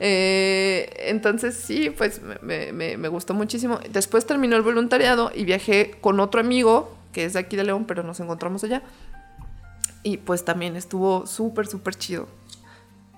[0.00, 3.80] Eh, entonces sí, pues me, me, gustó muchísimo.
[3.90, 7.84] Después terminó el voluntariado y viajé con otro amigo, que es de aquí de León,
[7.86, 8.82] pero nos encontramos allá.
[10.02, 12.28] Y pues también estuvo súper, súper chido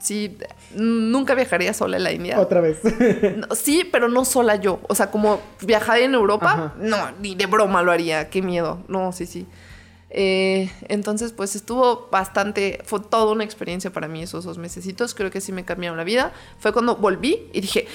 [0.00, 0.36] sí,
[0.74, 2.40] nunca viajaría sola en la India.
[2.40, 2.80] Otra vez.
[3.54, 4.80] sí, pero no sola yo.
[4.88, 8.28] O sea, como viajar en Europa, no, ni de broma lo haría.
[8.30, 8.82] Qué miedo.
[8.88, 9.46] No, sí, sí.
[10.10, 15.14] Eh, entonces, pues estuvo bastante, fue toda una experiencia para mí esos dos mesecitos.
[15.14, 16.32] Creo que sí me cambiaron la vida.
[16.58, 17.86] Fue cuando volví y dije,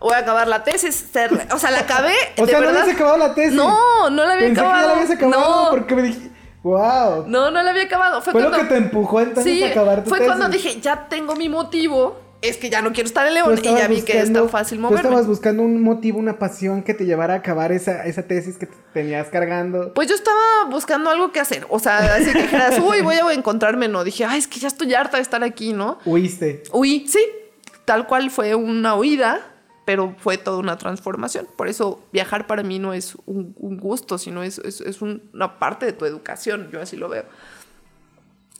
[0.00, 1.10] voy a acabar la tesis.
[1.52, 2.14] O sea, la acabé.
[2.38, 3.54] o sea, no habías acabado la tesis.
[3.54, 4.74] No, no la había acabado.
[4.74, 5.70] Que ya la habías acabado no.
[5.70, 6.30] porque me dije.
[6.62, 7.26] ¡Wow!
[7.26, 8.22] No, no la había acabado.
[8.22, 11.50] Fue, lo que te empujó entonces a acabar tu Fue cuando dije, ya tengo mi
[11.50, 12.23] motivo.
[12.44, 14.78] Es que ya no quiero estar en León y ya vi que es tan fácil
[14.78, 15.00] moverme.
[15.00, 18.58] Tú estabas buscando un motivo, una pasión que te llevara a acabar esa, esa tesis
[18.58, 19.94] que tenías cargando.
[19.94, 21.66] Pues yo estaba buscando algo que hacer.
[21.70, 24.04] O sea, así que dijeras, uy, voy a encontrarme, no.
[24.04, 25.98] Dije, ay, es que ya estoy harta de estar aquí, ¿no?
[26.04, 26.62] Huiste.
[26.72, 27.20] Huí, sí.
[27.86, 29.50] Tal cual fue una huida
[29.84, 31.46] pero fue toda una transformación.
[31.56, 35.92] Por eso viajar para mí no es un, gusto, sino es, es, una parte de
[35.92, 37.24] tu educación, yo así lo veo.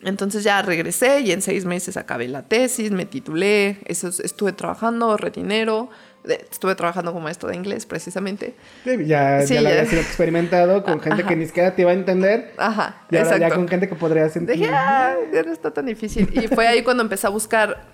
[0.04, 5.06] Entonces ya regresé y en seis meses acabé la tesis, me titulé, eso, estuve trabajando,
[5.06, 5.88] ahorré dinero,
[6.24, 8.54] estuve trabajando como maestro de inglés precisamente.
[8.84, 12.52] ya, ya, lo habías experimentado con gente que ni siquiera te iba a entender.
[12.56, 14.56] Ajá, y ahora ya con gente que podría sentir.
[14.56, 16.30] Dije, ah, ya no está tan difícil.
[16.34, 17.84] Y fue ahí cuando empecé a buscar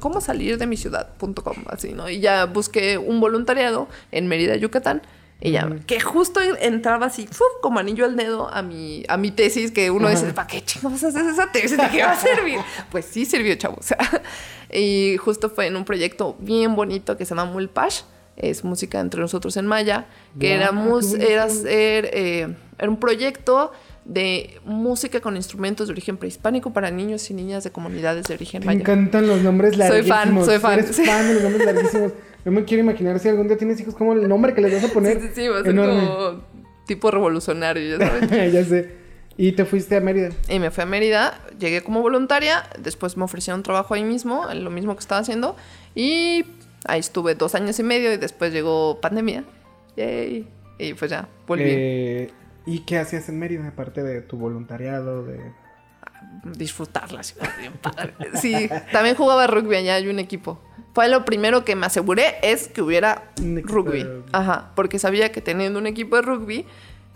[0.00, 2.08] cómo salir de mi ciudad.com, así, ¿no?
[2.08, 5.02] Y ya busqué un voluntariado en Mérida, Yucatán.
[5.40, 7.28] Y ya, que justo entraba así,
[7.62, 11.04] como anillo al dedo a mi, a mi tesis, que uno dice, ¿para qué chingados
[11.04, 11.76] haces esa tesis?
[11.76, 12.58] ¿De qué va a servir?
[12.90, 13.94] pues sí sirvió, chavos.
[14.72, 18.00] y justo fue en un proyecto bien bonito que se llama Mulpash,
[18.36, 20.06] es música entre nosotros en Maya,
[20.40, 20.72] que era,
[21.20, 23.72] era, ser, eh, era un proyecto
[24.08, 28.64] de música con instrumentos de origen prehispánico para niños y niñas de comunidades de origen.
[28.66, 30.06] Me encantan los nombres larguísimos.
[30.06, 30.78] Soy fan, soy fan.
[30.78, 32.12] Eres fan de los nombres larguísimos.
[32.44, 34.90] Yo me quiero imaginar si algún día tienes hijos, como el nombre que les vas
[34.90, 35.20] a poner.
[35.20, 36.42] Sí, sí, sí va a ser como
[36.86, 38.52] tipo revolucionario, ya sabes.
[38.52, 38.98] ya sé.
[39.36, 40.30] ¿Y te fuiste a Mérida?
[40.48, 44.70] Y me fui a Mérida, llegué como voluntaria, después me ofrecieron trabajo ahí mismo, lo
[44.70, 45.54] mismo que estaba haciendo,
[45.94, 46.44] y
[46.86, 49.44] ahí estuve dos años y medio y después llegó pandemia.
[49.96, 50.48] Yay.
[50.78, 51.64] Y pues ya, volví.
[51.66, 52.30] Eh,
[52.68, 55.24] ¿Y qué hacías en Mérida, aparte de tu voluntariado?
[55.24, 55.40] de
[56.44, 58.12] Disfrutar la ciudad, bien padre.
[58.34, 60.60] Sí, también jugaba rugby allá, hay un equipo.
[60.92, 64.06] Fue lo primero que me aseguré, es que hubiera rugby.
[64.32, 66.66] Ajá, porque sabía que teniendo un equipo de rugby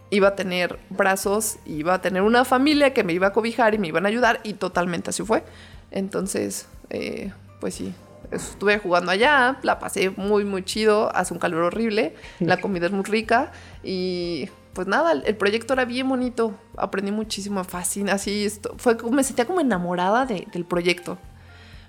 [0.09, 3.78] iba a tener brazos, iba a tener una familia que me iba a cobijar y
[3.78, 5.44] me iban a ayudar y totalmente así fue.
[5.90, 7.30] Entonces, eh,
[7.61, 7.94] pues sí,
[8.30, 12.92] estuve jugando allá, la pasé muy, muy chido, hace un calor horrible, la comida es
[12.92, 13.53] muy rica
[13.84, 19.24] y pues nada, el, proyecto era bien bonito, aprendí muchísimo, fascina, así, esto, fue, me
[19.24, 21.18] sentía como enamorada del proyecto.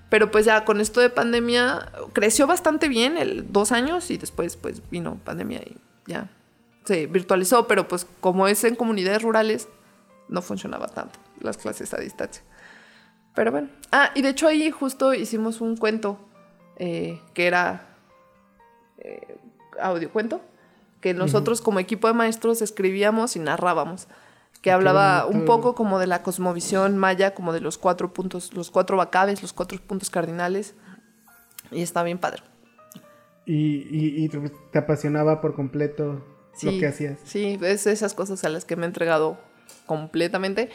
[0.10, 4.58] Pero pues ya con esto de pandemia creció bastante bien, el dos años y después
[4.58, 6.30] pues vino pandemia y ya
[6.86, 9.68] se virtualizó, pero pues como es en comunidades rurales,
[10.30, 12.44] no funcionaba tanto las clases a distancia.
[13.34, 13.70] Pero bueno.
[13.92, 16.20] Ah, y de hecho ahí justo hicimos un cuento
[16.78, 17.88] eh, que era
[19.00, 19.38] eh,
[21.04, 24.08] que nosotros como equipo de maestros escribíamos y narrábamos,
[24.62, 28.72] que hablaba un poco como de la cosmovisión maya, como de los cuatro puntos, los
[28.72, 30.76] cuatro bacaves, los cuatro puntos cardinales,
[31.72, 32.42] y está bien padre.
[33.46, 34.30] ¿Y,
[34.72, 36.24] te apasionaba por completo
[36.62, 37.20] lo que hacías?
[37.26, 39.38] Sí, es esas cosas a las que me he entregado
[39.86, 40.70] completamente.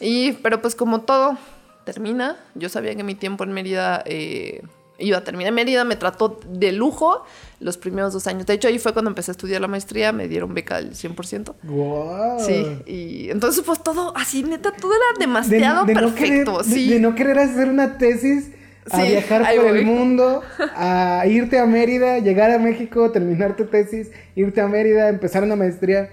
[0.00, 1.36] Y, pero pues como todo
[1.84, 4.02] termina, yo sabía que mi tiempo en Mérida...
[4.06, 4.62] Eh,
[4.98, 7.24] iba a terminar en Mérida, me trató de lujo
[7.60, 8.46] los primeros dos años.
[8.46, 11.54] De hecho, ahí fue cuando empecé a estudiar la maestría, me dieron beca del 100%.
[11.62, 12.40] ¡Wow!
[12.40, 16.62] Sí, y entonces pues todo, así neta, todo era demasiado perfecto.
[16.64, 16.90] sí.
[16.90, 18.50] de, no querer hacer una tesis,
[18.90, 20.42] a viajar por el mundo,
[20.76, 25.56] a irte a Mérida, llegar a México, terminar tu tesis, irte a Mérida, empezar una
[25.56, 26.10] maestría.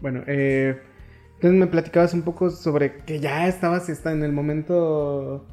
[0.00, 0.76] Bueno, eh,
[1.34, 5.46] entonces me platicabas un poco sobre que ya estabas está en el momento...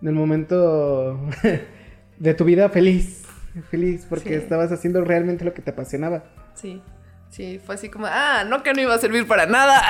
[0.00, 1.20] En el momento
[2.18, 3.22] de tu vida feliz,
[3.70, 6.24] feliz, porque estabas haciendo realmente lo que te apasionaba.
[6.54, 6.80] Sí.
[7.30, 9.80] Sí, fue así como, ah, no que no iba a servir para nada.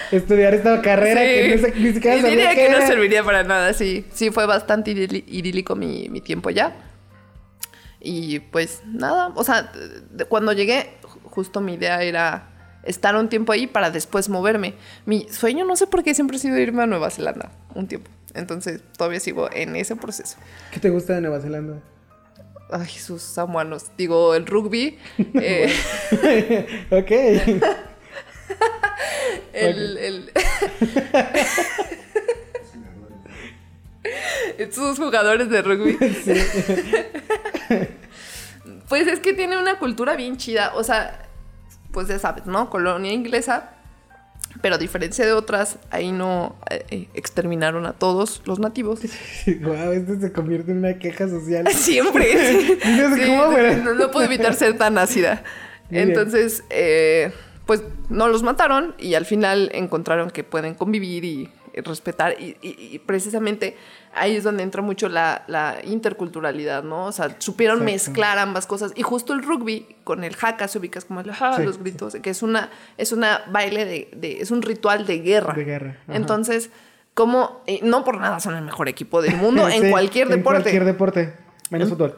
[0.10, 4.06] Estudiar esta carrera que no, ni siquiera y diría que, no serviría para nada, sí.
[4.14, 6.74] Sí, fue bastante idílico mi, mi tiempo ya.
[8.00, 9.70] Y pues nada, o sea,
[10.30, 10.94] cuando llegué,
[11.24, 12.48] justo mi idea era
[12.82, 14.74] estar un tiempo ahí para después moverme.
[15.04, 18.10] Mi sueño no sé por qué siempre ha sido irme a Nueva Zelanda un tiempo.
[18.34, 20.36] Entonces todavía sigo en ese proceso.
[20.72, 21.80] ¿Qué te gusta de Nueva Zelanda?
[22.70, 23.86] Ay, sus samuanos.
[23.96, 24.98] Digo, el rugby.
[25.18, 25.72] eh,
[26.90, 27.10] ok.
[29.52, 30.30] el, el-
[34.58, 35.98] Estos jugadores de rugby.
[38.88, 40.72] Pues es que tiene una cultura bien chida.
[40.74, 41.28] O sea,
[41.92, 42.70] pues ya sabes, ¿no?
[42.70, 43.74] Colonia inglesa.
[44.60, 49.00] Pero a diferencia de otras, ahí no eh, eh, exterminaron a todos los nativos.
[49.62, 51.66] wow, esto se convierte en una queja social.
[51.74, 52.24] Siempre.
[52.82, 52.96] sí.
[52.96, 55.42] No cómo, puedo evitar ser tan ácida.
[55.88, 56.08] Bien.
[56.08, 57.32] Entonces, eh,
[57.66, 61.48] pues no los mataron y al final encontraron que pueden convivir y
[61.82, 62.34] respetar.
[62.40, 63.76] Y, y- y precisamente
[64.14, 67.06] ahí es donde entra mucho la, la interculturalidad, ¿no?
[67.06, 68.10] O sea, supieron Exacto.
[68.10, 68.92] mezclar ambas cosas.
[68.96, 71.62] Y justo el rugby con el haka se ubicas como el Sí.
[71.64, 75.54] los gritos, que es una, es una baile de, de- es un ritual de guerra.
[75.54, 76.16] De guerra, ajá.
[76.16, 76.70] Entonces,
[77.14, 80.62] como, eh, no por nada son el mejor equipo del mundo en cualquier En deporte.
[80.62, 81.34] cualquier deporte.
[81.70, 82.16] Menos fútbol.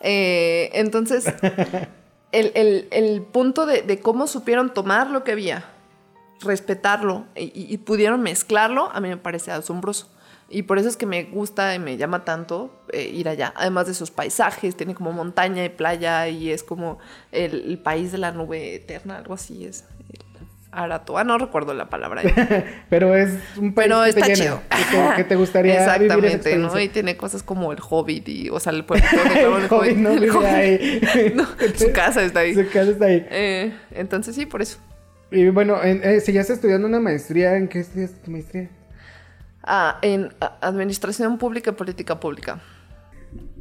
[0.00, 1.26] Eh, entonces,
[2.32, 5.64] el, el- el punto de, de cómo supieron tomar lo que había,
[6.40, 10.08] respetarlo y, y pudieron mezclarlo, a mí me parece asombroso.
[10.52, 13.52] Y por eso es que me gusta y me llama tanto eh, ir allá.
[13.56, 16.98] Además de sus paisajes, tiene como montaña y playa y es como
[17.30, 19.84] el, el país de la nube eterna, algo así es.
[20.12, 20.20] El
[20.72, 21.18] Arato.
[21.18, 22.22] Ah, no recuerdo la palabra.
[22.90, 24.62] Pero es un país Pero que te está llena, chido.
[25.16, 26.80] Que te, te gustaría vivir esa Exactamente, ¿no?
[26.80, 30.30] Y tiene cosas como el Hobbit y, o sea, el pueblo El Hobbit no el
[30.30, 30.46] Hobbit.
[30.46, 31.32] ahí.
[31.34, 32.54] No, su casa está ahí.
[32.54, 33.24] Su casa está ahí.
[33.30, 34.78] Eh, entonces sí, por eso.
[35.30, 38.68] Y bueno, en, eh, si ya estás estudiando una maestría, ¿en qué estudias tu maestría?
[39.62, 42.60] Ah, en ah, Administración Pública y Política Pública.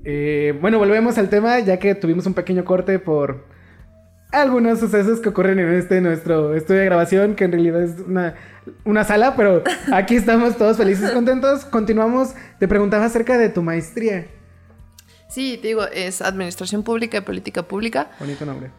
[0.03, 3.45] Eh, bueno, volvemos al tema, ya que tuvimos un pequeño corte por
[4.31, 8.35] algunos sucesos que ocurren en este nuestro estudio de grabación, que en realidad es una,
[8.85, 11.65] una sala, pero aquí estamos todos felices y contentos.
[11.65, 12.33] Continuamos.
[12.59, 14.27] Te preguntaba acerca de tu maestría.
[15.29, 18.09] Sí, te digo, es Administración Pública y Política Pública.
[18.19, 18.71] Bonito nombre.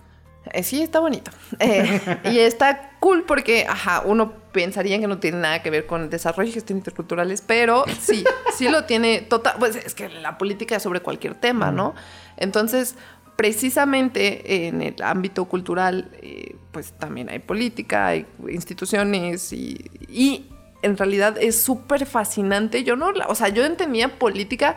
[0.52, 1.30] Eh, sí, está bonito.
[1.60, 2.00] Eh,
[2.32, 6.48] y está cool porque, ajá, uno pensaría que no tiene nada que ver con desarrollo
[6.48, 8.24] y gestión interculturales, pero sí,
[8.56, 9.54] sí lo tiene total.
[9.58, 11.94] Pues es que la política es sobre cualquier tema, ¿no?
[12.36, 12.96] Entonces,
[13.36, 20.46] precisamente en el ámbito cultural, eh, pues también hay política, hay instituciones y, y
[20.82, 22.84] en realidad es súper fascinante.
[22.84, 24.76] Yo no, la- o sea, yo entendía política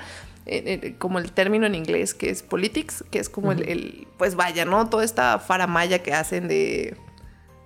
[0.99, 4.65] como el término en inglés que es politics, que es como el, el- pues vaya,
[4.65, 4.89] ¿no?
[4.89, 6.97] Toda esta faramaya que hacen de,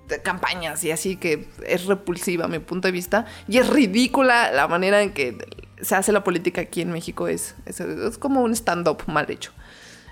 [0.08, 4.52] de campañas y así que es repulsiva a mi punto de vista y es ridícula
[4.52, 5.38] la manera en que
[5.82, 9.52] se hace la política aquí en México es, es, es como un stand-up mal hecho.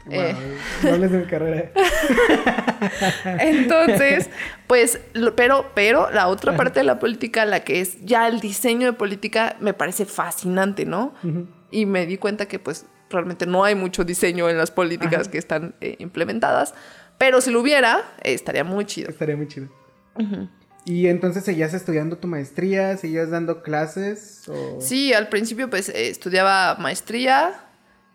[0.07, 0.36] Wow, Eh,
[0.84, 1.72] no hables de mi carrera.
[3.39, 4.30] Entonces,
[4.68, 8.39] pues, lo- pero, pero la otra parte de la política, la que es ya el
[8.39, 11.13] diseño de política, me parece fascinante, ¿no?
[11.76, 15.38] Y me di cuenta que, pues, realmente no hay mucho diseño en las políticas que
[15.38, 16.73] están eh, implementadas.
[17.17, 19.09] Pero si lo hubiera, eh, estaría muy chido.
[19.09, 19.67] Estaría muy chido.
[20.86, 26.09] Y entonces seguías estudiando tu maestría, seguías dando clases o Sí, al principio, pues, eh,
[26.09, 27.53] estudiaba maestría.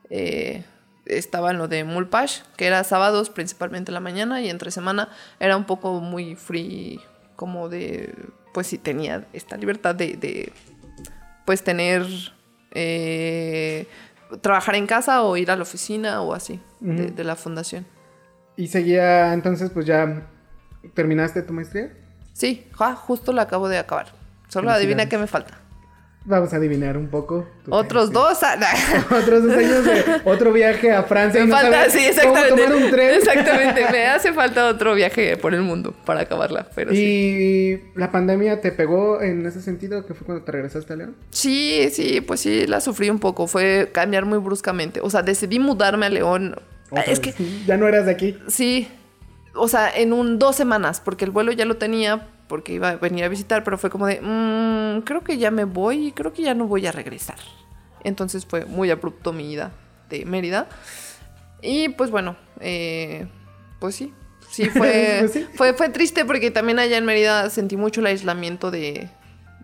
[0.09, 0.65] eh,
[1.07, 5.09] estaba en lo de Mulpash, que era sábados principalmente en la mañana y entre semana
[5.41, 7.01] era un poco muy free,
[7.37, 8.15] como de,
[8.55, 10.53] pues sí, tenía esta libertad de, de,
[11.47, 12.07] pues tener,
[12.73, 13.87] eh,
[14.41, 17.87] trabajar en casa o ir a la oficina o así, de, la fundación.
[18.57, 20.27] y seguía entonces pues ya
[20.95, 21.93] terminaste tu maestría.
[22.33, 24.07] Sí, ja, justo la acabo de acabar.
[24.49, 25.60] Solo adivina qué me falta.
[26.27, 27.47] Vamos a adivinar un poco.
[27.71, 28.39] Otros dos.
[28.43, 28.59] ah,
[29.11, 32.63] Otros dos años de otro viaje a Francia y Me no falta, sí, cómo exactamente.
[32.63, 33.11] tomar un tren.
[33.19, 36.99] Exactamente, me hace falta otro viaje por el mundo para acabarla, pero sí.
[37.95, 41.17] ¿Y la pandemia te pegó en ese sentido que fue cuando te regresaste a León?
[41.31, 45.01] Sí, sí, pues sí, la sufrí un poco, fue cambiar muy bruscamente.
[45.01, 46.55] O sea, decidí mudarme a León.
[46.91, 47.35] Otra es vez.
[47.35, 48.39] que, Ya no eras de aquí.
[48.47, 48.89] sí,
[49.55, 52.97] o sea, en un dos semanas, porque el vuelo ya lo tenía, porque iba a
[52.97, 56.35] venir a visitar, pero fue como de, "Mm, creo que ya me voy y creo
[56.35, 57.39] que ya no voy a regresar.
[58.05, 59.71] Entonces fue muy abrupto mi ida
[60.11, 60.69] de Mérida.
[61.63, 63.29] Y pues bueno, eh,
[63.79, 64.13] pues sí,
[64.51, 65.47] sí fue, Pues sí.
[65.55, 69.09] fue fue triste porque también allá en Mérida sentí mucho el aislamiento de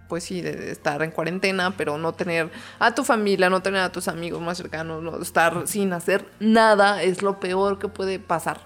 [0.09, 3.91] pues sí, de estar en cuarentena, pero no tener a tu familia, no tener a
[3.91, 8.61] tus amigos más cercanos, no estar sin hacer nada es lo peor que puede pasar.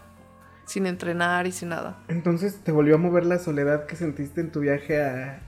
[0.64, 1.98] Sin entrenar y sin nada.
[2.08, 5.40] Entonces te volvió a mover la soledad que sentiste en tu viaje a...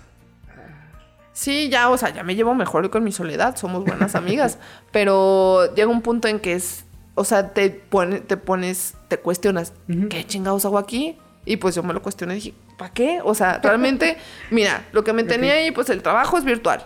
[1.33, 4.59] Sí, ya, o sea, ya me llevo mejor con mi soledad, somos buenas amigas,
[4.93, 6.85] pero llega un punto en que es
[7.15, 9.73] o sea, te, pone, te pones, te cuestionas.
[10.09, 11.19] ¿qué chingados hago aquí?
[11.45, 13.21] Y pues yo me lo cuestioné y dije, ¿para qué?
[13.23, 14.17] O sea, realmente,
[14.51, 16.85] mira, lo que me tenía ahí, pues el trabajo es virtual.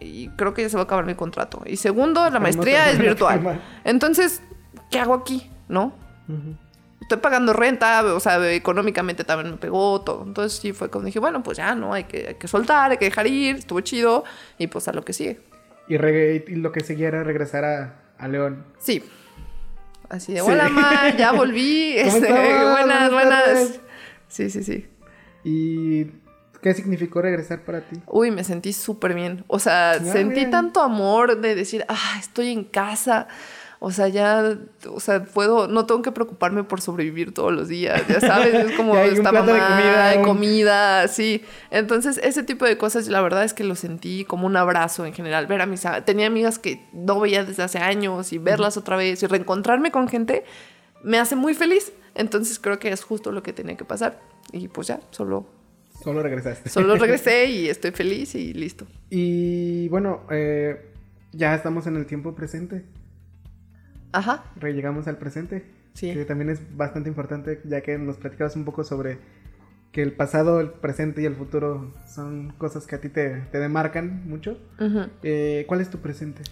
[0.00, 1.62] Y creo que ya se va a acabar mi contrato.
[1.66, 3.60] Y segundo, la maestría es virtual.
[3.84, 4.42] Entonces,
[4.90, 5.50] ¿qué hago aquí?
[5.68, 5.92] ¿No?
[6.28, 6.56] Ujú.
[7.00, 10.22] Estoy pagando renta, o sea, económicamente también me pegó todo.
[10.26, 11.94] Entonces sí fue cuando dije, bueno, pues ya, ¿no?
[11.94, 14.24] Hay que, hay que soltar, hay que dejar ir, estuvo chido.
[14.58, 15.40] Y pues a lo que sigue.
[15.88, 18.64] Y, y lo que seguía era regresar a, a León.
[18.78, 19.02] Sí.
[20.08, 20.46] Así de, Sí.
[20.48, 21.96] hola, ma, ya volví.
[22.04, 22.28] ¿Cómo Este,
[22.70, 23.80] buenas, Buenas.
[24.28, 24.86] Sí, sí, sí.
[25.42, 26.04] ¿Y
[26.62, 27.96] qué significó regresar para ti?
[28.06, 29.42] Uy, me sentí súper bien.
[29.46, 30.50] O sea, Ah, sentí bien.
[30.50, 33.26] tanto amor de decir, ah, estoy en casa.
[33.82, 34.58] O sea, ya,
[34.92, 38.76] o sea, puedo, no tengo que preocuparme por sobrevivir todos los días, ya sabes, es
[38.76, 41.42] como esta plato de mamá, comida, hay comida, sí.
[41.70, 45.14] Entonces, ese tipo de cosas, la verdad es que lo sentí como un abrazo en
[45.14, 45.46] general.
[45.46, 49.22] Ver a mis, tenía amigas que no veía desde hace años y verlas otra vez
[49.22, 50.44] y reencontrarme con gente
[51.02, 51.90] me hace muy feliz.
[52.14, 54.20] Entonces, creo que es justo lo que tenía que pasar.
[54.52, 55.46] Y pues ya, solo,
[56.04, 56.68] Solo regresaste.
[56.68, 58.86] solo regresé y estoy feliz y listo.
[59.08, 60.92] Y bueno, eh,
[61.32, 62.84] ya estamos en el tiempo presente.
[64.12, 64.44] Ajá.
[64.56, 65.64] Re- Llegamos al presente.
[65.94, 66.12] Sí.
[66.12, 69.18] Que también es bastante importante, ya que nos platicabas un poco sobre
[69.92, 73.58] que el pasado, el presente y el futuro son cosas que a ti te, te
[73.58, 74.56] demarcan mucho.
[74.78, 75.06] Ujú.
[75.24, 76.42] Eh, ¿Cuál es tu presente?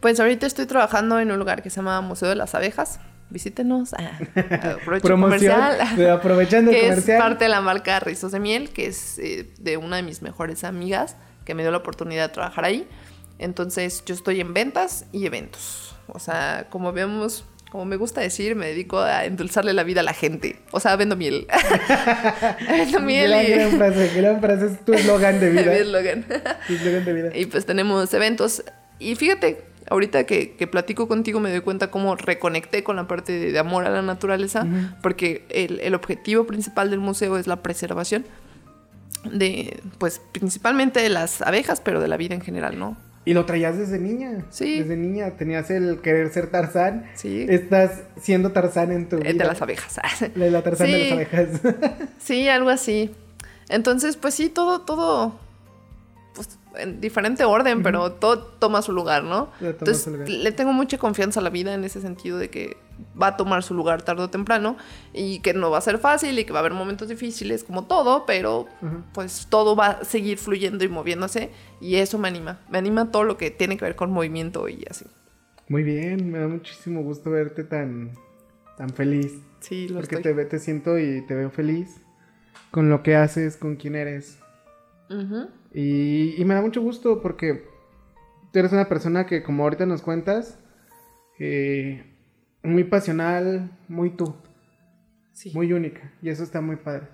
[0.00, 3.00] Pues ahorita estoy trabajando en un lugar que se llama Museo de las Abejas.
[3.28, 3.92] Visítenos.
[3.94, 4.18] Ah,
[4.92, 5.80] el comercial.
[6.12, 7.18] aprovechando el que es comercial.
[7.18, 10.62] parte de la marca Rizos de Miel, que es eh, de una de mis mejores
[10.62, 12.86] amigas que me dio la oportunidad de trabajar ahí.
[13.38, 15.95] Entonces yo estoy en ventas y eventos.
[16.08, 20.04] O sea, como vemos, como me gusta decir, me dedico a endulzarle la vida a
[20.04, 20.56] la gente.
[20.70, 21.46] O sea, vendo miel.
[22.68, 23.48] vendo miel Gran, y...
[23.48, 25.62] gran frase, gran frase, es tu eslogan de vida.
[25.72, 26.24] Mi eslogan.
[26.66, 27.30] tu eslogan de vida.
[27.34, 28.62] Y pues tenemos eventos.
[28.98, 33.32] Y fíjate, ahorita que, que platico contigo me doy cuenta cómo reconecté con la parte
[33.32, 34.66] de, de amor a la naturaleza,
[35.02, 38.24] porque el, el objetivo principal del museo es la preservación
[39.32, 42.96] de, pues principalmente de las abejas, pero de la vida en general, ¿no?
[43.26, 44.46] Y lo traías desde niña.
[44.50, 44.78] Sí.
[44.78, 47.10] Desde niña tenías el querer ser Tarzán.
[47.14, 47.44] Sí.
[47.48, 49.28] Estás siendo Tarzán en tu vida.
[49.28, 50.00] Eh, de las abejas.
[50.34, 51.48] De la Tarzán de las abejas.
[52.18, 53.10] Sí, algo así.
[53.68, 55.38] Entonces, pues sí, todo, todo,
[56.34, 59.50] pues en diferente orden, pero todo toma su lugar, ¿no?
[59.60, 60.28] Entonces, lugar.
[60.28, 62.76] le tengo mucha confianza a la vida en ese sentido de que
[63.20, 64.76] va a tomar su lugar tarde o temprano
[65.12, 67.84] y que no va a ser fácil y que va a haber momentos difíciles como
[67.86, 68.66] todo, pero
[69.12, 71.50] pues todo va a seguir fluyendo y moviéndose
[71.80, 72.60] y eso me anima.
[72.70, 75.04] Me anima todo lo que tiene que ver con movimiento y así.
[75.68, 78.12] Muy bien, me da muchísimo gusto verte tan,
[78.78, 79.32] tan feliz.
[79.60, 80.34] Sí, lo Porque estoy.
[80.34, 82.00] te, te siento y te veo feliz
[82.70, 84.38] con lo que haces, con quién eres.
[85.72, 87.64] Y, y me da mucho gusto porque
[88.52, 90.58] tú eres una persona que, como ahorita nos cuentas,
[91.38, 92.04] eh,
[92.62, 94.34] muy pasional, muy tú,
[95.32, 95.52] Sí.
[95.54, 96.12] muy única.
[96.22, 97.08] Y eso está muy padre.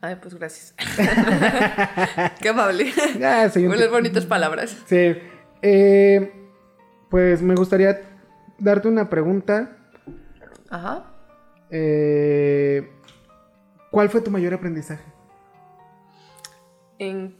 [0.00, 0.74] Ay, pues gracias.
[2.40, 2.92] Qué amable.
[3.18, 4.76] Ya, soy un bonitas palabras.
[4.86, 5.16] Sí.
[5.62, 6.32] Eh,
[7.10, 8.00] pues me gustaría
[8.58, 9.76] darte una pregunta.
[10.70, 11.04] Ajá.
[11.70, 12.90] Eh,
[13.90, 15.04] ¿Cuál fue tu mayor aprendizaje?
[16.98, 17.34] ¿En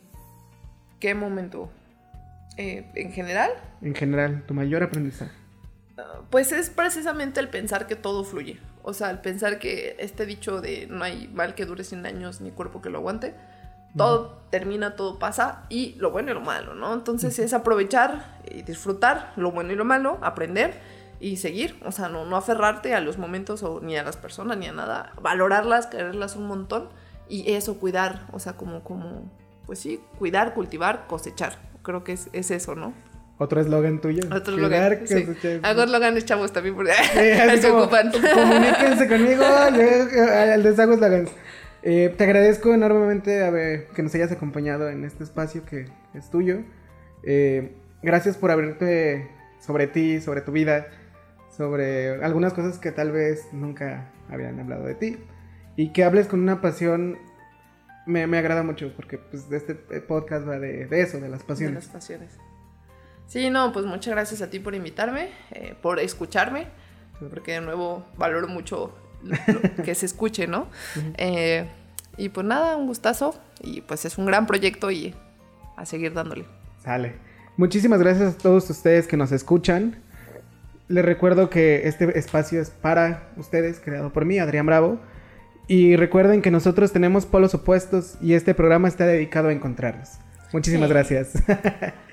[1.01, 1.71] qué momento?
[2.57, 3.51] Eh, ¿En general?
[3.83, 5.33] En general, tu mayor aprendizaje.
[5.99, 8.61] Ah, Pues es precisamente el pensar que todo fluye.
[8.83, 12.41] O sea, el pensar que este dicho de no hay mal que dure 100 años
[12.41, 13.35] ni cuerpo que lo aguante.
[13.97, 16.93] Todo termina, todo pasa y lo bueno y lo malo, ¿no?
[16.93, 20.75] Entonces es aprovechar y disfrutar lo bueno y lo malo, aprender
[21.19, 21.81] y seguir.
[21.83, 24.73] O sea, no, no aferrarte a los momentos o ni a las personas ni a
[24.73, 25.13] nada.
[25.23, 26.91] Valorarlas, quererlas un montón
[27.29, 28.27] y eso, cuidar.
[28.33, 29.31] O sea, como, como,
[29.67, 31.59] pues sí, cuidar, cultivar, cosechar.
[31.83, 32.95] Creo que es, es eso, ¿no?
[33.39, 34.23] Otro eslogan tuyo.
[34.33, 35.07] Otro Cuidar, lugar.
[35.07, 35.61] Sí.
[35.63, 38.11] Hago eslóganes chavos también porque Eh, así se como, ocupan.
[38.11, 39.43] Comuníquense conmigo.
[39.43, 41.31] Yo eh, les hago eslogans.
[41.83, 46.31] Eh, te agradezco enormemente a ver, que nos hayas acompañado en este espacio que es
[46.31, 46.63] tuyo.
[47.23, 50.89] Eh, gracias por abrirte sobre ti, sobre tu vida,
[51.55, 55.19] sobre algunas cosas que tal vez nunca habían hablado de ti.
[55.77, 57.19] Y que hables con una pasión
[58.07, 61.41] me, me agrada mucho porque pues, de este podcast va de, de eso, de las
[61.41, 61.85] De pasiones.
[61.85, 62.31] las pasiones.
[63.27, 66.69] Sí, no, pues muchas gracias a ti por invitarme, eh, por escucharme,
[67.33, 68.95] porque de nuevo valoro mucho
[69.25, 69.37] lo-
[69.85, 70.69] que se escuche, ¿no?
[71.19, 71.67] Eh,
[72.17, 75.15] y pues nada, un gustazo y pues es un gran proyecto y
[75.77, 76.47] a seguir dándole.
[76.83, 77.15] Sale.
[77.57, 79.97] Muchísimas gracias a todos ustedes que nos escuchan.
[80.89, 85.01] Les recuerdo que este espacio es para ustedes, creado por mí, Adrián Bravo.
[85.69, 90.11] Y recuerden que nosotros tenemos polos opuestos y este programa está dedicado a encontrarlos.
[90.53, 90.93] Muchísimas Sí.
[90.95, 91.33] gracias.